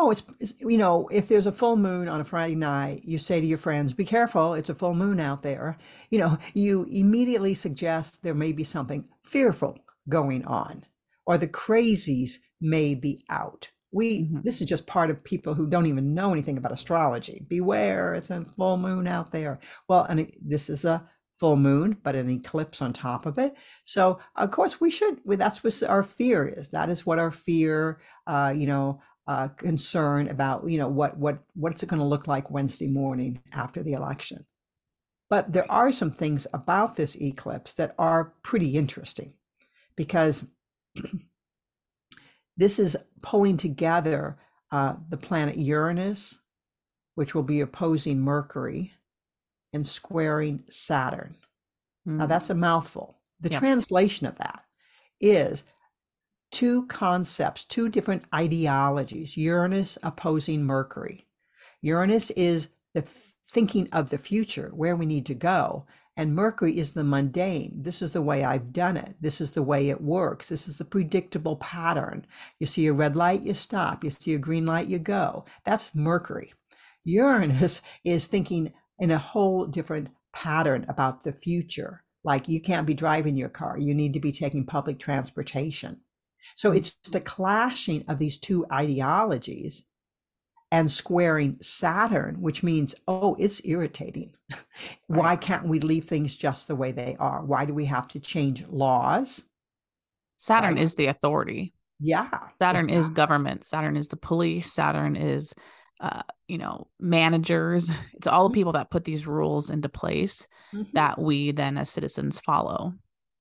Oh, 0.01 0.11
it's, 0.13 0.23
it's 0.39 0.55
you 0.61 0.77
know, 0.77 1.09
if 1.09 1.27
there's 1.29 1.47
a 1.47 1.53
full 1.53 1.77
moon 1.77 2.09
on 2.09 2.21
a 2.21 2.25
Friday 2.25 2.55
night, 2.55 3.01
you 3.05 3.19
say 3.19 3.41
to 3.41 3.47
your 3.47 3.59
friends, 3.59 3.93
"Be 3.93 4.05
careful, 4.05 4.55
it's 4.55 4.69
a 4.71 4.75
full 4.75 4.95
moon 4.95 5.19
out 5.19 5.43
there." 5.43 5.77
You 6.11 6.21
know, 6.21 6.39
you 6.55 6.87
immediately 6.91 7.55
suggest 7.55 8.23
there 8.23 8.35
may 8.35 8.53
be 8.53 8.65
something 8.65 9.09
fearful 9.25 9.79
going 10.09 10.45
on, 10.47 10.85
or 11.27 11.37
the 11.37 11.49
crazies 11.49 12.35
may 12.61 12.95
be 12.95 13.25
out. 13.29 13.71
We 13.91 14.25
Mhm. 14.25 14.45
this 14.45 14.61
is 14.61 14.69
just 14.69 14.87
part 14.87 15.11
of 15.11 15.25
people 15.25 15.55
who 15.55 15.67
don't 15.67 15.87
even 15.87 16.15
know 16.15 16.33
anything 16.33 16.59
about 16.59 16.73
astrology. 16.73 17.45
Beware, 17.49 18.15
it's 18.15 18.31
a 18.31 18.45
full 18.57 18.77
moon 18.77 19.07
out 19.09 19.33
there. 19.33 19.59
Well, 19.89 20.05
and 20.05 20.31
this 20.41 20.69
is 20.71 20.85
a 20.85 21.09
full 21.41 21.57
moon, 21.57 21.97
but 22.03 22.17
an 22.17 22.29
eclipse 22.31 22.83
on 22.83 22.93
top 22.93 23.25
of 23.25 23.39
it. 23.39 23.55
So, 23.85 24.19
of 24.37 24.51
course, 24.51 24.81
we 24.81 24.91
should. 24.91 25.21
That's 25.25 25.63
what 25.65 25.83
our 25.85 26.03
fear 26.03 26.47
is. 26.47 26.69
That 26.71 26.91
is 26.91 27.07
what 27.07 27.19
our 27.21 27.31
fear, 27.31 28.01
uh, 28.27 28.53
you 28.57 28.67
know, 28.67 29.01
uh, 29.29 29.49
concern 29.51 30.29
about, 30.29 30.69
you 30.69 30.79
know, 30.79 30.89
what 30.89 31.19
what 31.19 31.41
what's 31.55 31.85
it 31.85 31.91
going 31.91 32.01
to 32.01 32.07
look 32.07 32.29
like 32.29 32.51
Wednesday 32.51 32.89
morning 32.89 33.41
after 33.55 33.83
the 33.85 33.95
election. 33.95 34.47
But 35.31 35.53
there 35.53 35.71
are 35.71 35.93
some 35.93 36.11
things 36.11 36.47
about 36.55 36.97
this 36.97 37.17
eclipse 37.17 37.75
that 37.75 37.95
are 37.99 38.35
pretty 38.43 38.75
interesting, 38.77 39.35
because 39.97 40.47
this 42.57 42.79
is 42.79 42.97
pulling 43.23 43.57
together 43.57 44.39
uh, 44.73 44.97
the 45.11 45.17
planet 45.19 45.59
Uranus, 45.59 46.39
which 47.17 47.35
will 47.35 47.45
be 47.45 47.61
opposing 47.63 48.21
Mercury, 48.21 48.93
and 49.75 49.87
squaring 49.87 50.65
Saturn. 50.71 51.37
Now 52.19 52.27
Mm, 52.27 52.29
that's 52.29 52.51
a 52.51 52.55
mouthful. 52.55 53.21
The 53.41 53.51
Yep. 53.51 53.61
translation 53.61 54.27
of 54.27 54.37
that 54.39 54.65
is 55.21 55.65
two 56.51 56.87
concepts, 56.87 57.65
two 57.65 57.89
different 57.89 58.25
ideologies. 58.35 59.37
Uranus 59.37 59.99
opposing 60.03 60.65
Mercury. 60.65 61.27
Uranus 61.83 62.31
is 62.31 62.69
the 62.95 63.05
thinking 63.51 63.89
of 63.93 64.11
the 64.11 64.19
future, 64.19 64.71
where 64.75 64.97
we 64.97 65.07
need 65.07 65.27
to 65.27 65.35
go. 65.35 65.87
And 66.17 66.35
Mercury 66.35 66.77
is 66.77 66.91
the 66.93 67.05
mundane. 67.05 67.83
This 67.83 68.03
is 68.03 68.13
the 68.13 68.23
way 68.23 68.45
I've 68.45 68.73
done 68.73 68.97
it. 68.97 69.15
This 69.21 69.41
is 69.41 69.53
the 69.53 69.63
way 69.63 69.89
it 69.89 70.01
works. 70.01 70.49
This 70.49 70.67
is 70.67 70.77
the 70.77 70.85
predictable 70.85 71.57
pattern. 71.57 72.27
You 72.59 72.67
see 72.67 72.89
a 72.89 72.93
red 72.93 73.15
light, 73.15 73.45
you 73.45 73.55
stop. 73.55 74.03
You 74.03 74.11
see 74.11 74.35
a 74.35 74.39
green 74.39 74.67
light, 74.67 74.89
you 74.89 74.99
go. 74.99 75.45
That's 75.65 75.95
Mercury. 75.95 76.53
Uranus 77.05 77.81
is 78.05 78.27
thinking 78.27 78.73
in 78.99 79.13
a 79.13 79.19
whole 79.19 79.67
different 79.67 80.11
pattern 80.33 80.85
about 80.89 81.23
the 81.23 81.33
future. 81.33 82.03
Like 82.25 82.49
you 82.49 82.61
can't 82.61 82.87
be 82.87 82.95
driving 82.95 83.37
your 83.37 83.49
car, 83.49 83.79
you 83.79 83.95
need 83.95 84.13
to 84.15 84.21
be 84.21 84.33
taking 84.33 84.67
public 84.67 84.99
transportation. 84.99 86.01
So 86.57 86.73
it's 86.73 86.97
the 87.11 87.21
clashing 87.21 88.05
of 88.09 88.19
these 88.19 88.39
two 88.39 88.67
ideologies 88.73 89.85
and 90.71 90.91
squaring 90.91 91.57
Saturn, 91.63 92.41
which 92.43 92.63
means, 92.63 92.95
oh, 93.07 93.35
it's 93.39 93.61
irritating. 93.65 94.35
Why 95.07 95.37
can't 95.37 95.67
we 95.67 95.81
leave 95.81 96.05
things 96.05 96.37
just 96.37 96.69
the 96.69 96.77
way 96.77 96.93
they 96.93 97.17
are? 97.19 97.43
Why 97.45 97.65
do 97.65 97.73
we 97.75 97.87
have 97.87 98.09
to 98.11 98.21
change 98.21 98.67
laws? 98.69 99.45
Saturn 100.37 100.75
Right. 100.75 100.83
is 100.83 100.95
the 100.95 101.07
authority. 101.07 101.75
Yeah. 102.01 102.29
Saturn 102.61 102.91
is 102.91 103.11
government. 103.11 103.65
Saturn 103.65 103.97
is 103.97 104.09
the 104.09 104.17
police. 104.17 104.73
Saturn 104.73 105.17
is, 105.17 105.53
uh, 106.01 106.23
you 106.47 106.59
know, 106.59 106.87
managers. 107.01 107.91
It's 108.13 108.27
all 108.27 108.49
the 108.49 108.53
Mhm. 108.53 108.55
people 108.55 108.73
that 108.73 108.91
put 108.91 109.05
these 109.05 109.27
rules 109.27 109.71
into 109.71 109.89
place 109.89 110.47
Mhm. 110.73 110.93
that 110.93 111.19
we 111.19 111.51
then 111.51 111.77
as 111.79 111.91
citizens 111.91 112.39
follow. 112.41 112.95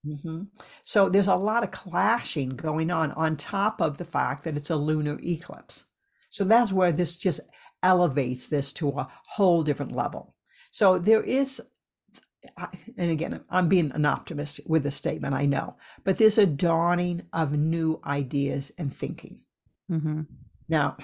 Mm-hmm. 0.05 0.43
So 0.83 1.09
there's 1.09 1.27
a 1.27 1.35
lot 1.35 1.63
of 1.63 1.71
clashing 1.71 2.49
going 2.49 2.91
on 2.91 3.11
on 3.13 3.35
top 3.35 3.81
of 3.81 3.97
the 3.97 4.05
fact 4.05 4.43
that 4.43 4.57
it's 4.57 4.69
a 4.69 4.75
lunar 4.75 5.19
eclipse. 5.23 5.85
So 6.29 6.43
that's 6.43 6.71
where 6.71 6.91
this 6.91 7.17
just 7.17 7.39
elevates 7.83 8.47
this 8.47 8.73
to 8.73 8.89
a 8.89 9.07
whole 9.25 9.63
different 9.63 9.93
level. 9.93 10.35
So 10.71 10.99
there 10.99 11.23
is, 11.23 11.61
and 12.97 13.11
again, 13.11 13.43
I'm 13.49 13.67
being 13.67 13.91
an 13.93 14.05
optimist 14.05 14.59
with 14.67 14.83
this 14.83 14.95
statement, 14.95 15.33
I 15.33 15.45
know, 15.45 15.75
but 16.03 16.17
there's 16.17 16.37
a 16.37 16.45
dawning 16.45 17.23
of 17.33 17.57
new 17.57 17.99
ideas 18.05 18.71
and 18.77 18.93
thinking. 18.93 19.41
Mm-hmm. 19.91 20.21
Now, 20.69 20.97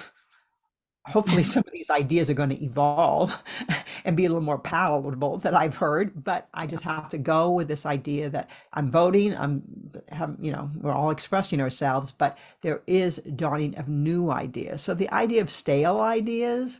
hopefully 1.05 1.43
some 1.43 1.63
of 1.65 1.74
these 1.74 1.89
ideas 1.89 2.29
are 2.29 2.33
going 2.33 2.50
to 2.50 2.63
evolve 2.63 3.43
and 4.05 4.15
be 4.15 4.25
a 4.25 4.29
little 4.29 4.41
more 4.41 4.60
palatable 4.60 5.38
that 5.39 5.53
I've 5.53 5.75
heard, 5.75 6.24
but 6.24 6.48
I 6.53 6.67
just 6.67 6.83
have 6.83 7.10
to 7.10 7.17
go 7.17 7.51
with 7.51 7.67
this 7.67 7.86
idea 7.86 8.29
that 8.29 8.50
I'm 8.74 8.89
voting, 8.89 9.36
I'm 9.38 9.63
have, 10.10 10.36
you 10.39 10.51
know, 10.51 10.72
we're 10.75 10.93
all 10.93 11.12
expressing 11.12 11.62
ourselves, 11.62 12.12
but 12.12 12.38
there 12.62 12.81
is 12.88 13.17
dawning 13.36 13.77
of 13.77 13.89
new 13.89 14.31
ideas. 14.31 14.81
So 14.81 14.93
the 14.93 15.12
idea 15.12 15.41
of 15.41 15.50
stale 15.50 16.00
ideas 16.00 16.79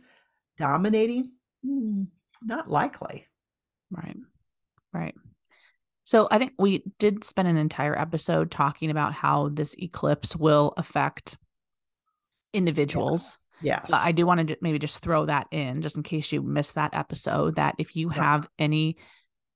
dominating, 0.56 1.32
hmm, 1.64 2.04
not 2.42 2.70
likely. 2.70 3.26
Right. 3.90 4.16
Right. 4.92 5.14
So 6.04 6.28
I 6.30 6.38
think 6.38 6.52
we 6.58 6.84
did 6.98 7.24
spend 7.24 7.48
an 7.48 7.56
entire 7.56 7.98
episode 7.98 8.50
talking 8.50 8.90
about 8.90 9.14
how 9.14 9.48
this 9.48 9.74
eclipse 9.78 10.36
will 10.36 10.74
affect 10.76 11.38
individuals. 12.52 13.38
Yes. 13.64 13.86
But 13.88 14.02
I 14.02 14.12
do 14.12 14.26
want 14.26 14.46
to 14.46 14.56
maybe 14.60 14.78
just 14.78 15.00
throw 15.00 15.24
that 15.26 15.48
in 15.50 15.80
just 15.80 15.96
in 15.96 16.02
case 16.02 16.30
you 16.30 16.42
missed 16.42 16.74
that 16.74 16.94
episode 16.94 17.56
that 17.56 17.74
if 17.78 17.96
you 17.96 18.10
have 18.10 18.46
any 18.58 18.98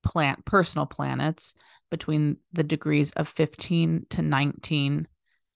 plant 0.03 0.45
personal 0.45 0.87
planets 0.87 1.55
between 1.91 2.39
the 2.53 2.63
degrees 2.63 3.13
of 3.13 3.29
15 3.29 4.07
to 4.11 4.23
19 4.23 5.07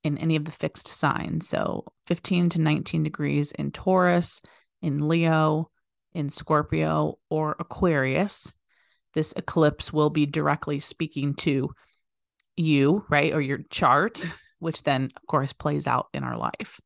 in 0.04 0.18
any 0.18 0.36
of 0.36 0.44
the 0.44 0.52
fixed 0.52 0.88
signs. 0.88 1.48
So 1.48 1.84
15 2.06 2.50
to 2.50 2.60
19 2.60 3.02
degrees 3.02 3.52
in 3.52 3.70
Taurus, 3.70 4.42
in 4.82 5.08
Leo, 5.08 5.70
in 6.12 6.28
Scorpio, 6.28 7.18
or 7.30 7.56
Aquarius, 7.58 8.52
this 9.14 9.32
eclipse 9.36 9.92
will 9.92 10.10
be 10.10 10.26
directly 10.26 10.80
speaking 10.80 11.34
to 11.36 11.70
you, 12.56 13.04
right? 13.08 13.32
Or 13.32 13.40
your 13.40 13.60
chart, 13.70 14.22
which 14.58 14.82
then, 14.82 15.04
of 15.04 15.26
course, 15.26 15.52
plays 15.52 15.86
out 15.86 16.08
in 16.12 16.24
our 16.24 16.36
life. 16.36 16.80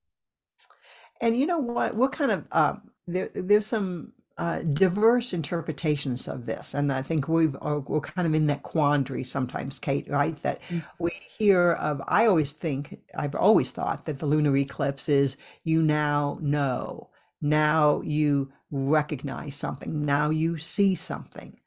And 1.20 1.38
you 1.38 1.46
know 1.46 1.58
what? 1.58 1.94
What 1.94 2.12
kind 2.12 2.30
of 2.30 2.44
um, 2.52 2.90
there? 3.06 3.28
There's 3.34 3.66
some 3.66 4.12
uh, 4.38 4.62
diverse 4.62 5.32
interpretations 5.32 6.28
of 6.28 6.46
this, 6.46 6.74
and 6.74 6.92
I 6.92 7.02
think 7.02 7.28
we've 7.28 7.56
uh, 7.60 7.80
we're 7.86 8.00
kind 8.00 8.26
of 8.26 8.34
in 8.34 8.46
that 8.48 8.62
quandary 8.62 9.24
sometimes, 9.24 9.78
Kate. 9.78 10.08
Right? 10.08 10.36
That 10.42 10.60
mm-hmm. 10.62 10.80
we 10.98 11.12
hear 11.38 11.72
of. 11.72 12.02
I 12.06 12.26
always 12.26 12.52
think 12.52 12.98
I've 13.16 13.34
always 13.34 13.70
thought 13.70 14.04
that 14.06 14.18
the 14.18 14.26
lunar 14.26 14.56
eclipse 14.56 15.08
is 15.08 15.36
you 15.64 15.82
now 15.82 16.38
know, 16.40 17.10
now 17.40 18.02
you 18.02 18.52
recognize 18.70 19.56
something, 19.56 20.04
now 20.04 20.30
you 20.30 20.58
see 20.58 20.94
something. 20.94 21.58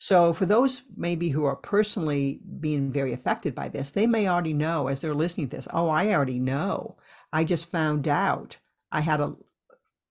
So, 0.00 0.32
for 0.32 0.46
those 0.46 0.82
maybe 0.96 1.30
who 1.30 1.44
are 1.44 1.56
personally 1.56 2.40
being 2.60 2.92
very 2.92 3.12
affected 3.12 3.54
by 3.54 3.68
this, 3.68 3.90
they 3.90 4.06
may 4.06 4.28
already 4.28 4.52
know 4.52 4.86
as 4.86 5.00
they're 5.00 5.14
listening 5.14 5.48
to 5.48 5.56
this, 5.56 5.68
oh, 5.72 5.88
I 5.88 6.12
already 6.12 6.38
know. 6.38 6.96
I 7.32 7.44
just 7.44 7.70
found 7.70 8.06
out 8.06 8.56
I 8.90 9.00
had 9.00 9.20
a 9.20 9.36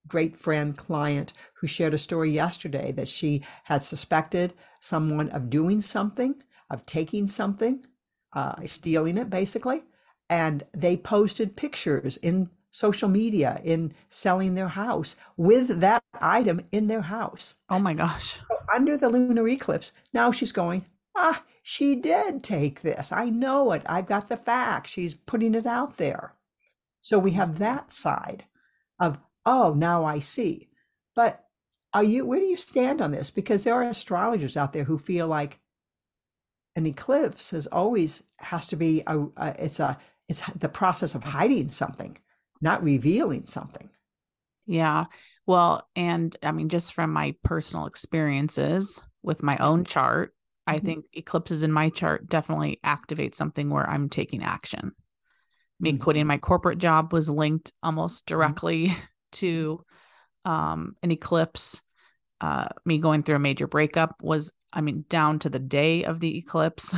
great 0.07 0.38
friend 0.38 0.75
client 0.75 1.34
who 1.55 1.67
shared 1.67 1.93
a 1.93 1.98
story 1.98 2.31
yesterday 2.31 2.91
that 2.93 3.07
she 3.07 3.43
had 3.65 3.84
suspected 3.84 4.53
someone 4.79 5.29
of 5.29 5.50
doing 5.50 5.81
something, 5.81 6.41
of 6.69 6.86
taking 6.86 7.27
something, 7.27 7.86
uh, 8.34 8.55
stealing 8.65 9.17
it 9.17 9.29
basically. 9.29 9.84
And 10.29 10.63
they 10.74 10.98
posted 10.98 11.55
pictures 11.55 12.17
in 12.17 12.50
social 12.72 13.10
media 13.10 13.60
in 13.63 13.93
selling 14.10 14.55
their 14.55 14.67
house 14.67 15.15
with 15.36 15.79
that 15.79 16.03
item 16.22 16.62
in 16.72 16.88
their 16.88 17.01
house. 17.01 17.55
Oh 17.69 17.79
my 17.79 17.93
gosh. 17.93 18.39
So 18.50 18.57
under 18.74 18.98
the 18.98 19.10
lunar 19.10 19.48
eclipse, 19.48 19.93
now 20.13 20.31
she's 20.31 20.51
going, 20.51 20.86
ah, 21.15 21.43
she 21.63 21.95
did 21.95 22.43
take 22.43 22.82
this. 22.82 23.12
I 23.12 23.30
know 23.30 23.71
it. 23.71 23.82
I've 23.88 24.08
got 24.08 24.30
the 24.30 24.38
facts. 24.38 24.91
She's 24.91 25.15
putting 25.15 25.56
it 25.56 25.65
out 25.65 25.97
there. 25.97 26.34
So 27.01 27.17
we 27.17 27.32
have 27.32 27.60
that 27.60 27.91
side 27.91 28.43
of, 28.99 29.17
oh, 29.45 29.73
now 29.75 30.05
I 30.05 30.19
see. 30.19 30.69
But 31.15 31.43
are 31.93 32.03
you, 32.03 32.25
where 32.25 32.39
do 32.39 32.45
you 32.45 32.57
stand 32.57 33.01
on 33.01 33.12
this? 33.12 33.31
Because 33.31 33.63
there 33.63 33.73
are 33.75 33.83
astrologers 33.83 34.57
out 34.57 34.73
there 34.73 34.83
who 34.83 34.97
feel 34.97 35.27
like 35.27 35.60
an 36.75 36.86
eclipse 36.86 37.53
is 37.53 37.67
always 37.67 38.21
has 38.39 38.67
to 38.67 38.75
be 38.75 39.01
a, 39.07 39.19
a 39.38 39.55
it's 39.57 39.79
a 39.79 39.97
it's 40.27 40.43
the 40.51 40.69
process 40.69 41.15
of 41.15 41.23
hiding 41.23 41.69
something, 41.69 42.15
not 42.62 42.83
revealing 42.83 43.47
something. 43.47 43.89
Yeah. 44.67 45.05
Well, 45.47 45.88
and 45.95 46.36
I 46.43 46.51
mean, 46.51 46.69
just 46.69 46.93
from 46.93 47.12
my 47.12 47.33
personal 47.43 47.88
experiences 47.88 49.01
with 49.23 49.41
my 49.41 49.57
own 49.57 49.86
chart, 49.86 50.29
mm-hmm. 50.29 50.75
I 50.75 50.79
think 50.79 51.05
eclipses 51.13 51.63
in 51.63 51.71
my 51.71 51.89
chart 51.89 52.29
definitely 52.29 52.79
activate 52.83 53.33
something 53.33 53.69
where 53.69 53.89
I'm 53.89 54.10
taking 54.10 54.43
action 54.43 54.91
me 55.79 55.91
mm-hmm. 55.91 56.01
quitting 56.01 56.27
my 56.27 56.37
corporate 56.37 56.79
job 56.79 57.13
was 57.13 57.29
linked 57.29 57.71
almost 57.83 58.25
mm-hmm. 58.25 58.35
directly 58.35 58.87
mm-hmm. 58.87 59.01
to 59.33 59.83
um, 60.45 60.95
an 61.03 61.11
eclipse. 61.11 61.81
Uh, 62.39 62.67
me 62.85 62.99
going 62.99 63.23
through 63.23 63.35
a 63.35 63.39
major 63.39 63.67
breakup 63.67 64.21
was, 64.21 64.51
I 64.71 64.81
mean, 64.81 65.05
down 65.09 65.39
to 65.39 65.49
the 65.49 65.59
day 65.59 66.03
of 66.03 66.19
the 66.19 66.37
eclipse. 66.37 66.93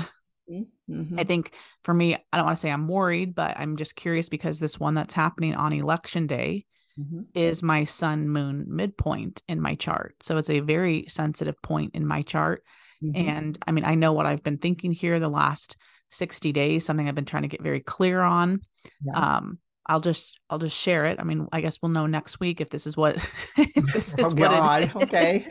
Mm-hmm. 0.49 1.19
I 1.19 1.23
think 1.23 1.53
for 1.83 1.93
me, 1.93 2.15
I 2.15 2.37
don't 2.37 2.45
want 2.45 2.57
to 2.57 2.61
say 2.61 2.71
I'm 2.71 2.87
worried, 2.87 3.35
but 3.35 3.57
I'm 3.57 3.77
just 3.77 3.95
curious 3.95 4.29
because 4.29 4.59
this 4.59 4.79
one 4.79 4.95
that's 4.95 5.13
happening 5.13 5.55
on 5.55 5.71
election 5.73 6.27
day 6.27 6.65
mm-hmm. 6.99 7.21
is 7.33 7.63
my 7.63 7.83
sun 7.83 8.27
moon 8.27 8.65
midpoint 8.67 9.41
in 9.47 9.61
my 9.61 9.75
chart. 9.75 10.15
So 10.21 10.37
it's 10.37 10.49
a 10.49 10.59
very 10.59 11.05
sensitive 11.07 11.61
point 11.61 11.95
in 11.95 12.05
my 12.05 12.21
chart. 12.21 12.63
Mm-hmm. 13.03 13.29
And 13.29 13.57
I 13.65 13.71
mean, 13.71 13.85
I 13.85 13.95
know 13.95 14.13
what 14.13 14.25
I've 14.25 14.43
been 14.43 14.57
thinking 14.57 14.91
here 14.91 15.19
the 15.19 15.29
last 15.29 15.77
60 16.09 16.51
days, 16.51 16.85
something 16.85 17.07
I've 17.07 17.15
been 17.15 17.25
trying 17.25 17.43
to 17.43 17.49
get 17.49 17.61
very 17.61 17.79
clear 17.79 18.21
on. 18.21 18.61
Yeah. 19.03 19.37
Um, 19.37 19.59
I'll 19.85 19.99
just 19.99 20.39
I'll 20.49 20.59
just 20.59 20.77
share 20.77 21.05
it. 21.05 21.19
I 21.19 21.23
mean, 21.23 21.47
I 21.51 21.61
guess 21.61 21.79
we'll 21.81 21.89
know 21.89 22.05
next 22.05 22.39
week 22.39 22.61
if 22.61 22.69
this 22.69 22.85
is 22.85 22.95
what 22.95 23.17
this 23.57 24.13
is 24.13 24.33
oh, 24.33 24.35
what 24.35 24.37
God. 24.37 24.83
it 24.83 25.13
is. 25.13 25.47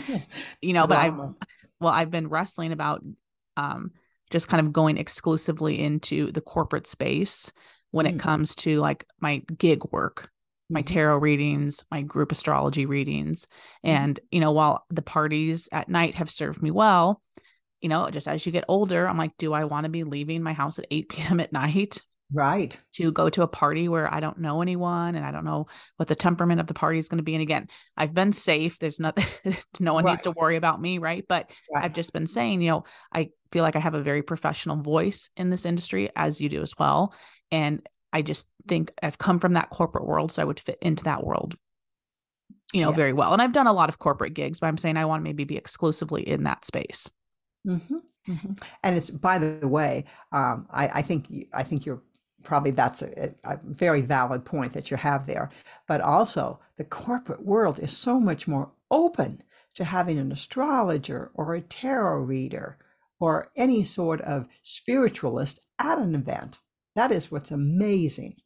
Okay. 0.00 0.24
you 0.62 0.72
know, 0.72 0.86
but 0.86 0.96
I 0.96 1.10
well, 1.10 1.34
I've 1.92 2.10
been 2.10 2.28
wrestling 2.28 2.72
about 2.72 3.04
um 3.58 3.90
just 4.30 4.48
kind 4.48 4.66
of 4.66 4.72
going 4.72 4.96
exclusively 4.96 5.78
into 5.78 6.32
the 6.32 6.40
corporate 6.40 6.86
space 6.86 7.52
when 7.90 8.06
mm. 8.06 8.10
it 8.14 8.18
comes 8.18 8.56
to 8.56 8.80
like 8.80 9.06
my 9.20 9.42
gig 9.56 9.84
work, 9.92 10.28
my 10.68 10.82
mm-hmm. 10.82 10.94
tarot 10.94 11.18
readings, 11.18 11.84
my 11.90 12.02
group 12.02 12.32
astrology 12.32 12.86
readings. 12.86 13.46
Mm. 13.86 13.90
And, 13.90 14.20
you 14.32 14.40
know, 14.40 14.50
while 14.50 14.84
the 14.90 15.02
parties 15.02 15.68
at 15.70 15.88
night 15.88 16.16
have 16.16 16.30
served 16.30 16.60
me 16.60 16.72
well, 16.72 17.22
you 17.84 17.90
know, 17.90 18.08
just 18.08 18.26
as 18.26 18.46
you 18.46 18.50
get 18.50 18.64
older, 18.66 19.06
I'm 19.06 19.18
like, 19.18 19.36
do 19.36 19.52
I 19.52 19.64
want 19.64 19.84
to 19.84 19.90
be 19.90 20.04
leaving 20.04 20.42
my 20.42 20.54
house 20.54 20.78
at 20.78 20.86
8 20.90 21.08
p.m. 21.10 21.38
at 21.38 21.52
night? 21.52 22.02
Right. 22.32 22.74
To 22.94 23.12
go 23.12 23.28
to 23.28 23.42
a 23.42 23.46
party 23.46 23.88
where 23.88 24.12
I 24.12 24.20
don't 24.20 24.38
know 24.38 24.62
anyone 24.62 25.14
and 25.14 25.24
I 25.24 25.30
don't 25.30 25.44
know 25.44 25.66
what 25.98 26.08
the 26.08 26.16
temperament 26.16 26.60
of 26.60 26.66
the 26.66 26.72
party 26.72 26.98
is 26.98 27.08
going 27.08 27.18
to 27.18 27.22
be. 27.22 27.34
And 27.34 27.42
again, 27.42 27.68
I've 27.94 28.14
been 28.14 28.32
safe. 28.32 28.78
There's 28.78 28.98
nothing, 28.98 29.26
no 29.80 29.92
one 29.92 30.04
right. 30.04 30.12
needs 30.12 30.22
to 30.22 30.32
worry 30.34 30.56
about 30.56 30.80
me. 30.80 30.96
Right. 30.96 31.26
But 31.28 31.50
right. 31.74 31.84
I've 31.84 31.92
just 31.92 32.14
been 32.14 32.26
saying, 32.26 32.62
you 32.62 32.70
know, 32.70 32.84
I 33.12 33.28
feel 33.52 33.62
like 33.62 33.76
I 33.76 33.80
have 33.80 33.92
a 33.92 34.02
very 34.02 34.22
professional 34.22 34.76
voice 34.76 35.28
in 35.36 35.50
this 35.50 35.66
industry, 35.66 36.08
as 36.16 36.40
you 36.40 36.48
do 36.48 36.62
as 36.62 36.72
well. 36.78 37.12
And 37.52 37.86
I 38.14 38.22
just 38.22 38.48
think 38.66 38.92
I've 39.02 39.18
come 39.18 39.40
from 39.40 39.52
that 39.52 39.68
corporate 39.68 40.06
world. 40.06 40.32
So 40.32 40.40
I 40.40 40.46
would 40.46 40.58
fit 40.58 40.78
into 40.80 41.04
that 41.04 41.22
world, 41.22 41.54
you 42.72 42.80
know, 42.80 42.90
yeah. 42.90 42.96
very 42.96 43.12
well. 43.12 43.34
And 43.34 43.42
I've 43.42 43.52
done 43.52 43.66
a 43.66 43.74
lot 43.74 43.90
of 43.90 43.98
corporate 43.98 44.32
gigs, 44.32 44.58
but 44.58 44.68
I'm 44.68 44.78
saying 44.78 44.96
I 44.96 45.04
want 45.04 45.20
to 45.20 45.24
maybe 45.24 45.44
be 45.44 45.58
exclusively 45.58 46.26
in 46.26 46.44
that 46.44 46.64
space. 46.64 47.10
Mm-hmm, 47.66 47.96
mm-hmm. 48.28 48.52
And 48.82 48.96
it's 48.96 49.10
by 49.10 49.38
the 49.38 49.66
way, 49.66 50.04
um, 50.32 50.66
I, 50.70 50.88
I, 50.94 51.02
think 51.02 51.46
I 51.52 51.62
think 51.62 51.86
you're 51.86 52.02
probably 52.44 52.70
that's 52.70 53.02
a, 53.02 53.34
a, 53.44 53.58
very 53.62 54.02
valid 54.02 54.44
point 54.44 54.72
that 54.74 54.90
you 54.90 54.96
have 54.96 55.26
there. 55.26 55.50
But 55.88 56.00
also, 56.00 56.60
the 56.76 56.84
corporate 56.84 57.44
world 57.44 57.78
is 57.78 57.96
so 57.96 58.20
much 58.20 58.46
more 58.46 58.70
open 58.90 59.42
to 59.74 59.84
having 59.84 60.18
an 60.18 60.30
astrologer 60.30 61.30
or 61.34 61.54
a 61.54 61.60
tarot 61.60 62.20
reader 62.20 62.78
or 63.18 63.50
any 63.56 63.82
sort 63.82 64.20
of 64.20 64.46
spiritualist 64.62 65.60
at 65.78 65.98
an 65.98 66.14
event. 66.14 66.60
That 66.94 67.10
is 67.10 67.30
what's 67.30 67.50
amazing. 67.50 68.36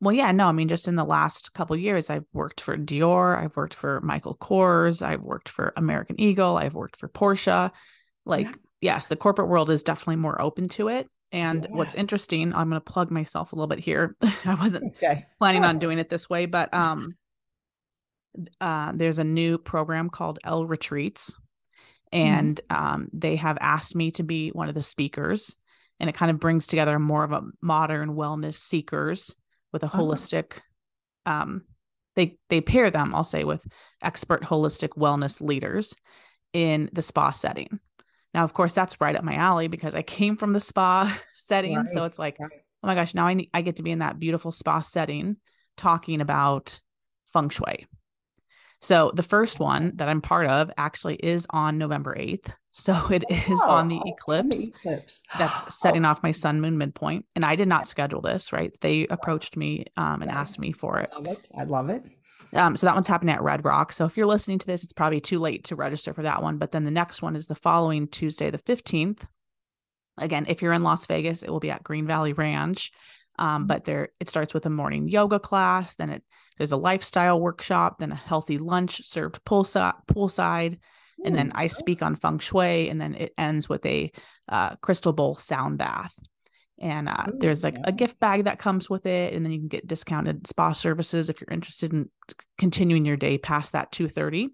Well, 0.00 0.12
yeah, 0.12 0.32
no, 0.32 0.48
I 0.48 0.52
mean, 0.52 0.68
just 0.68 0.88
in 0.88 0.96
the 0.96 1.04
last 1.04 1.54
couple 1.54 1.76
years, 1.76 2.10
I've 2.10 2.26
worked 2.32 2.60
for 2.60 2.76
Dior, 2.76 3.42
I've 3.42 3.56
worked 3.56 3.74
for 3.74 4.02
Michael 4.02 4.36
Kors, 4.36 5.00
I've 5.00 5.22
worked 5.22 5.48
for 5.48 5.72
American 5.76 6.20
Eagle, 6.20 6.58
I've 6.58 6.74
worked 6.74 6.96
for 6.96 7.08
Porsche. 7.08 7.70
Like, 8.26 8.46
yeah. 8.46 8.52
yes, 8.80 9.08
the 9.08 9.16
corporate 9.16 9.48
world 9.48 9.70
is 9.70 9.82
definitely 9.82 10.16
more 10.16 10.40
open 10.40 10.68
to 10.70 10.88
it. 10.88 11.08
And 11.32 11.62
yes. 11.62 11.72
what's 11.72 11.94
interesting, 11.94 12.54
I'm 12.54 12.68
going 12.68 12.80
to 12.80 12.92
plug 12.92 13.10
myself 13.10 13.52
a 13.52 13.56
little 13.56 13.66
bit 13.66 13.80
here. 13.80 14.16
I 14.44 14.54
wasn't 14.54 14.94
okay. 14.96 15.26
planning 15.38 15.64
on 15.64 15.78
doing 15.78 15.98
it 15.98 16.08
this 16.08 16.30
way, 16.30 16.46
but 16.46 16.72
um, 16.72 17.16
uh, 18.60 18.92
there's 18.94 19.18
a 19.18 19.24
new 19.24 19.58
program 19.58 20.10
called 20.10 20.38
L 20.44 20.64
Retreats, 20.64 21.34
mm-hmm. 22.12 22.26
and 22.26 22.60
mm 22.70 22.76
um, 22.76 23.08
they 23.12 23.36
have 23.36 23.58
asked 23.60 23.96
me 23.96 24.10
to 24.12 24.22
be 24.22 24.50
one 24.50 24.68
of 24.68 24.74
the 24.74 24.82
speakers. 24.82 25.56
and 26.00 26.08
it 26.08 26.14
kind 26.14 26.30
of 26.30 26.40
brings 26.40 26.66
together 26.66 26.98
more 26.98 27.24
of 27.24 27.32
a 27.32 27.42
modern 27.60 28.14
wellness 28.14 28.54
seekers 28.54 29.34
with 29.72 29.82
a 29.82 29.86
uh-huh. 29.86 29.98
holistic 29.98 30.60
um 31.26 31.62
they 32.16 32.38
they 32.48 32.60
pair 32.60 32.90
them 32.90 33.14
i'll 33.14 33.24
say 33.24 33.44
with 33.44 33.66
expert 34.02 34.42
holistic 34.42 34.90
wellness 34.90 35.40
leaders 35.40 35.94
in 36.52 36.88
the 36.92 37.02
spa 37.02 37.30
setting 37.30 37.80
now 38.34 38.44
of 38.44 38.52
course 38.52 38.72
that's 38.72 39.00
right 39.00 39.16
up 39.16 39.24
my 39.24 39.34
alley 39.34 39.68
because 39.68 39.94
i 39.94 40.02
came 40.02 40.36
from 40.36 40.52
the 40.52 40.60
spa 40.60 41.16
setting 41.34 41.76
right. 41.76 41.88
so 41.88 42.04
it's 42.04 42.18
like 42.18 42.36
right. 42.38 42.50
oh 42.82 42.86
my 42.86 42.94
gosh 42.94 43.14
now 43.14 43.26
i 43.26 43.34
need, 43.34 43.50
i 43.54 43.62
get 43.62 43.76
to 43.76 43.82
be 43.82 43.90
in 43.90 44.00
that 44.00 44.18
beautiful 44.18 44.50
spa 44.50 44.80
setting 44.80 45.36
talking 45.76 46.20
about 46.20 46.80
feng 47.32 47.48
shui 47.48 47.86
so 48.80 49.12
the 49.14 49.22
first 49.22 49.60
one 49.60 49.92
that 49.96 50.08
i'm 50.08 50.20
part 50.20 50.46
of 50.46 50.70
actually 50.76 51.16
is 51.16 51.46
on 51.50 51.78
november 51.78 52.14
8th 52.14 52.52
so 52.76 53.06
it 53.08 53.22
is 53.30 53.60
oh, 53.64 53.70
on 53.70 53.86
the 53.86 54.00
eclipse, 54.04 54.66
eclipse. 54.66 55.22
that's 55.38 55.78
setting 55.80 56.04
oh. 56.04 56.08
off 56.08 56.24
my 56.24 56.32
sun 56.32 56.60
moon 56.60 56.76
midpoint. 56.76 57.24
And 57.36 57.44
I 57.44 57.54
did 57.54 57.68
not 57.68 57.86
schedule 57.86 58.20
this, 58.20 58.52
right? 58.52 58.72
They 58.80 59.06
approached 59.06 59.56
me 59.56 59.84
um, 59.96 60.22
and 60.22 60.30
asked 60.30 60.58
me 60.58 60.72
for 60.72 60.98
it. 60.98 61.08
I 61.12 61.20
love 61.20 61.28
it. 61.28 61.48
I 61.56 61.62
love 61.62 61.88
it. 61.88 62.02
Um, 62.54 62.76
so 62.76 62.86
that 62.86 62.94
one's 62.94 63.08
happening 63.08 63.34
at 63.34 63.42
Red 63.42 63.64
Rock. 63.64 63.92
So 63.92 64.04
if 64.04 64.16
you're 64.16 64.26
listening 64.26 64.58
to 64.60 64.66
this, 64.66 64.84
it's 64.84 64.92
probably 64.92 65.20
too 65.20 65.38
late 65.38 65.64
to 65.64 65.76
register 65.76 66.14
for 66.14 66.22
that 66.22 66.42
one. 66.42 66.58
But 66.58 66.70
then 66.70 66.84
the 66.84 66.90
next 66.90 67.20
one 67.20 67.36
is 67.36 67.46
the 67.46 67.54
following 67.54 68.06
Tuesday, 68.06 68.50
the 68.50 68.58
15th. 68.58 69.22
Again, 70.18 70.46
if 70.48 70.62
you're 70.62 70.72
in 70.72 70.84
Las 70.84 71.06
Vegas, 71.06 71.42
it 71.42 71.50
will 71.50 71.60
be 71.60 71.70
at 71.70 71.82
Green 71.82 72.06
Valley 72.06 72.32
Ranch. 72.32 72.92
Um, 73.36 73.66
but 73.66 73.84
there 73.84 74.10
it 74.20 74.28
starts 74.28 74.54
with 74.54 74.64
a 74.66 74.70
morning 74.70 75.08
yoga 75.08 75.40
class, 75.40 75.96
then 75.96 76.08
it 76.08 76.22
there's 76.56 76.70
a 76.70 76.76
lifestyle 76.76 77.40
workshop, 77.40 77.98
then 77.98 78.12
a 78.12 78.14
healthy 78.14 78.58
lunch 78.58 79.04
served 79.04 79.44
poolside, 79.44 79.94
poolside 80.06 80.78
and 81.24 81.36
then 81.36 81.52
I 81.54 81.66
speak 81.68 82.02
on 82.02 82.16
feng 82.16 82.38
shui, 82.38 82.88
and 82.88 83.00
then 83.00 83.14
it 83.14 83.32
ends 83.38 83.68
with 83.68 83.84
a 83.86 84.12
uh, 84.48 84.76
crystal 84.76 85.12
bowl 85.12 85.36
sound 85.36 85.78
bath. 85.78 86.14
And 86.80 87.08
uh, 87.08 87.26
Ooh, 87.28 87.38
there's 87.38 87.62
like 87.62 87.74
yeah. 87.74 87.84
a 87.84 87.92
gift 87.92 88.18
bag 88.18 88.44
that 88.44 88.58
comes 88.58 88.90
with 88.90 89.06
it, 89.06 89.32
and 89.32 89.44
then 89.44 89.52
you 89.52 89.60
can 89.60 89.68
get 89.68 89.86
discounted 89.86 90.46
spa 90.46 90.72
services 90.72 91.30
if 91.30 91.40
you're 91.40 91.52
interested 91.52 91.92
in 91.92 92.10
continuing 92.58 93.04
your 93.04 93.16
day 93.16 93.38
past 93.38 93.72
that 93.72 93.92
two 93.92 94.08
thirty. 94.08 94.50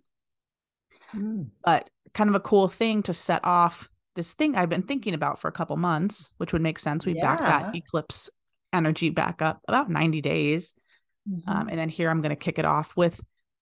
Mm. 1.15 1.49
But 1.65 1.89
kind 2.15 2.29
of 2.29 2.37
a 2.37 2.41
cool 2.41 2.69
thing 2.69 3.03
to 3.05 3.13
set 3.13 3.45
off 3.45 3.89
this 4.17 4.35
thing 4.35 4.57
I've 4.57 4.69
been 4.69 4.83
thinking 4.83 5.15
about 5.15 5.39
for 5.39 5.49
a 5.49 5.53
couple 5.53 5.77
months, 5.77 6.31
which 6.37 6.53
would 6.53 6.63
make 6.63 6.79
sense. 6.79 7.07
We 7.07 7.15
yeah. 7.15 7.37
back 7.37 7.39
that 7.41 7.75
eclipse 7.75 8.31
energy 8.73 9.11
back 9.11 9.43
up 9.43 9.61
about 9.69 9.91
90 9.91 10.21
days. 10.21 10.75
Mm-hmm. 11.29 11.49
Um, 11.49 11.69
and 11.69 11.79
then 11.79 11.89
here 11.89 12.11
I'm 12.11 12.21
going 12.21 12.31
to 12.31 12.37
kick 12.37 12.59
it 12.59 12.65
off 12.65 12.97
with 12.97 13.21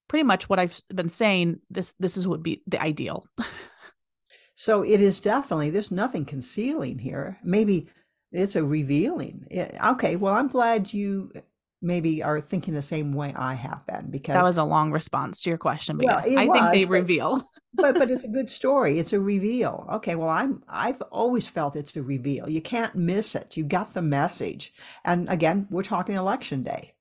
pretty 0.09 0.23
much 0.23 0.49
what 0.49 0.59
I've 0.59 0.81
been 0.93 1.09
saying. 1.09 1.61
This 1.71 1.95
this 1.99 2.17
is 2.17 2.27
would 2.27 2.43
be 2.43 2.63
the 2.67 2.81
ideal. 2.81 3.27
so 4.55 4.83
it 4.83 5.01
is 5.01 5.21
definitely 5.21 5.71
there's 5.71 5.91
nothing 5.91 6.25
concealing 6.25 6.99
here. 6.99 7.39
Maybe 7.43 7.89
it's 8.33 8.57
a 8.57 8.65
revealing. 8.65 9.47
Okay, 9.85 10.17
well 10.17 10.35
I'm 10.35 10.49
glad 10.49 10.93
you 10.93 11.33
maybe 11.81 12.23
are 12.23 12.41
thinking 12.41 12.75
the 12.75 12.83
same 12.83 13.13
way 13.13 13.33
I 13.37 13.55
have 13.55 13.87
been 13.87 14.11
because 14.11 14.35
that 14.35 14.43
was 14.43 14.59
a 14.59 14.65
long 14.65 14.91
response 14.91 15.41
to 15.43 15.51
your 15.51 15.59
question. 15.59 15.97
But 15.97 16.07
well, 16.07 16.23
yes, 16.27 16.39
I 16.39 16.45
was, 16.47 16.61
think 16.61 16.73
they 16.73 16.85
but, 16.85 16.93
reveal. 16.93 17.43
but 17.75 17.99
but 17.99 18.11
it's 18.11 18.25
a 18.25 18.29
good 18.39 18.51
story. 18.51 18.99
It's 18.99 19.13
a 19.13 19.21
reveal. 19.21 19.87
Okay, 19.93 20.15
well 20.15 20.31
I'm 20.31 20.63
I've 20.69 21.01
always 21.03 21.47
felt 21.47 21.77
it's 21.77 21.97
a 21.97 22.03
reveal. 22.03 22.49
You 22.49 22.61
can't 22.61 22.95
miss 22.95 23.35
it. 23.35 23.57
You 23.57 23.65
got 23.65 23.95
the 23.95 24.03
message. 24.03 24.73
And 25.05 25.29
again, 25.29 25.67
we're 25.71 25.83
talking 25.83 26.17
election 26.17 26.63
day. 26.63 26.95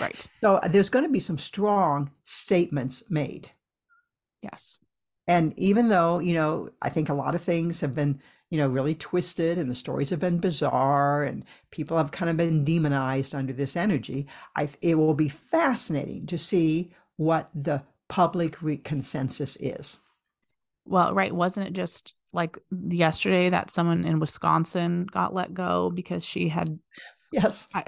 Right. 0.00 0.26
So 0.40 0.56
uh, 0.56 0.68
there's 0.68 0.90
going 0.90 1.04
to 1.04 1.12
be 1.12 1.20
some 1.20 1.38
strong 1.38 2.10
statements 2.24 3.04
made. 3.08 3.50
Yes. 4.42 4.78
And 5.26 5.58
even 5.58 5.88
though, 5.88 6.18
you 6.18 6.34
know, 6.34 6.68
I 6.82 6.90
think 6.90 7.08
a 7.08 7.14
lot 7.14 7.34
of 7.34 7.40
things 7.40 7.80
have 7.80 7.94
been, 7.94 8.20
you 8.54 8.60
know, 8.60 8.68
really 8.68 8.94
twisted 8.94 9.58
and 9.58 9.68
the 9.68 9.74
stories 9.74 10.10
have 10.10 10.20
been 10.20 10.38
bizarre 10.38 11.24
and 11.24 11.44
people 11.72 11.96
have 11.96 12.12
kind 12.12 12.30
of 12.30 12.36
been 12.36 12.64
demonized 12.64 13.34
under 13.34 13.52
this 13.52 13.74
energy, 13.74 14.28
I, 14.54 14.68
it 14.80 14.94
will 14.94 15.12
be 15.12 15.28
fascinating 15.28 16.26
to 16.26 16.38
see 16.38 16.92
what 17.16 17.50
the 17.52 17.82
public 18.06 18.62
re- 18.62 18.76
consensus 18.76 19.56
is. 19.56 19.96
Well, 20.84 21.12
right. 21.12 21.34
Wasn't 21.34 21.66
it 21.66 21.72
just 21.72 22.14
like 22.32 22.56
yesterday 22.70 23.50
that 23.50 23.72
someone 23.72 24.04
in 24.04 24.20
Wisconsin 24.20 25.06
got 25.10 25.34
let 25.34 25.52
go 25.52 25.90
because 25.90 26.24
she 26.24 26.48
had. 26.48 26.78
Yes. 27.32 27.66
I, 27.74 27.82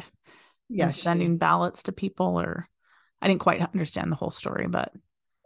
yes. 0.69 1.01
sending 1.01 1.37
ballots 1.37 1.85
to 1.85 1.93
people 1.93 2.41
or 2.41 2.67
I 3.23 3.29
didn't 3.29 3.39
quite 3.39 3.63
understand 3.63 4.11
the 4.11 4.17
whole 4.17 4.33
story, 4.33 4.67
but 4.67 4.91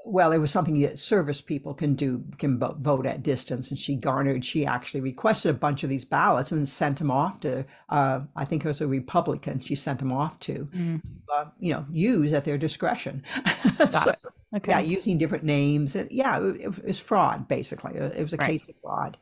well, 0.05 0.33
it 0.33 0.39
was 0.39 0.51
something 0.51 0.81
that 0.81 0.99
service 0.99 1.41
people 1.41 1.75
can 1.75 1.95
do, 1.95 2.25
can 2.39 2.59
vote 2.59 3.07
at 3.07 3.23
distance. 3.23 3.71
And 3.71 3.79
she 3.79 3.95
garnered, 3.95 4.45
she 4.45 4.65
actually 4.65 5.01
requested 5.01 5.51
a 5.51 5.59
bunch 5.59 5.83
of 5.83 5.91
these 5.91 6.05
ballots 6.05 6.53
and 6.53 6.69
sent 6.69 6.99
them 6.99 7.11
off 7.11 7.41
to, 7.41 7.65
uh, 7.91 8.21
I 8.37 8.45
think 8.45 8.65
it 8.65 8.69
was 8.69 8.81
a 8.81 8.87
Republican 8.87 9.61
she 9.61 9.75
sent 9.75 9.99
them 9.99 10.13
off 10.13 10.39
to, 10.41 10.69
mm. 10.75 11.03
uh, 11.33 11.47
you 11.59 11.73
know, 11.73 11.85
use 11.91 12.33
at 12.33 12.45
their 12.45 12.59
discretion. 12.59 13.23
so, 13.91 14.15
okay. 14.57 14.73
Yeah, 14.73 14.81
using 14.81 15.19
different 15.19 15.45
names. 15.45 15.95
And 15.97 16.11
yeah, 16.11 16.41
it, 16.41 16.61
it 16.61 16.85
was 16.85 16.99
fraud, 16.99 17.47
basically. 17.47 17.95
It 17.97 18.23
was 18.23 18.33
a 18.33 18.37
right. 18.39 18.59
case 18.59 18.69
of 18.69 18.75
fraud. 18.83 19.19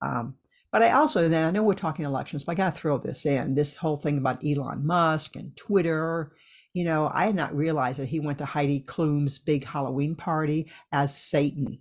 Um, 0.00 0.34
but 0.70 0.82
I 0.84 0.92
also, 0.92 1.28
then 1.28 1.44
I 1.44 1.50
know 1.50 1.64
we're 1.64 1.74
talking 1.74 2.04
elections, 2.04 2.44
but 2.44 2.52
I 2.52 2.54
got 2.54 2.74
to 2.74 2.80
throw 2.80 2.98
this 2.98 3.26
in 3.26 3.56
this 3.56 3.76
whole 3.76 3.96
thing 3.96 4.18
about 4.18 4.44
Elon 4.44 4.86
Musk 4.86 5.34
and 5.34 5.56
Twitter. 5.56 6.32
You 6.72 6.84
know, 6.84 7.10
I 7.12 7.26
had 7.26 7.34
not 7.34 7.54
realized 7.54 7.98
that 7.98 8.06
he 8.08 8.20
went 8.20 8.38
to 8.38 8.44
Heidi 8.44 8.80
Klum's 8.80 9.38
big 9.38 9.64
Halloween 9.64 10.14
party 10.14 10.70
as 10.92 11.16
Satan. 11.16 11.78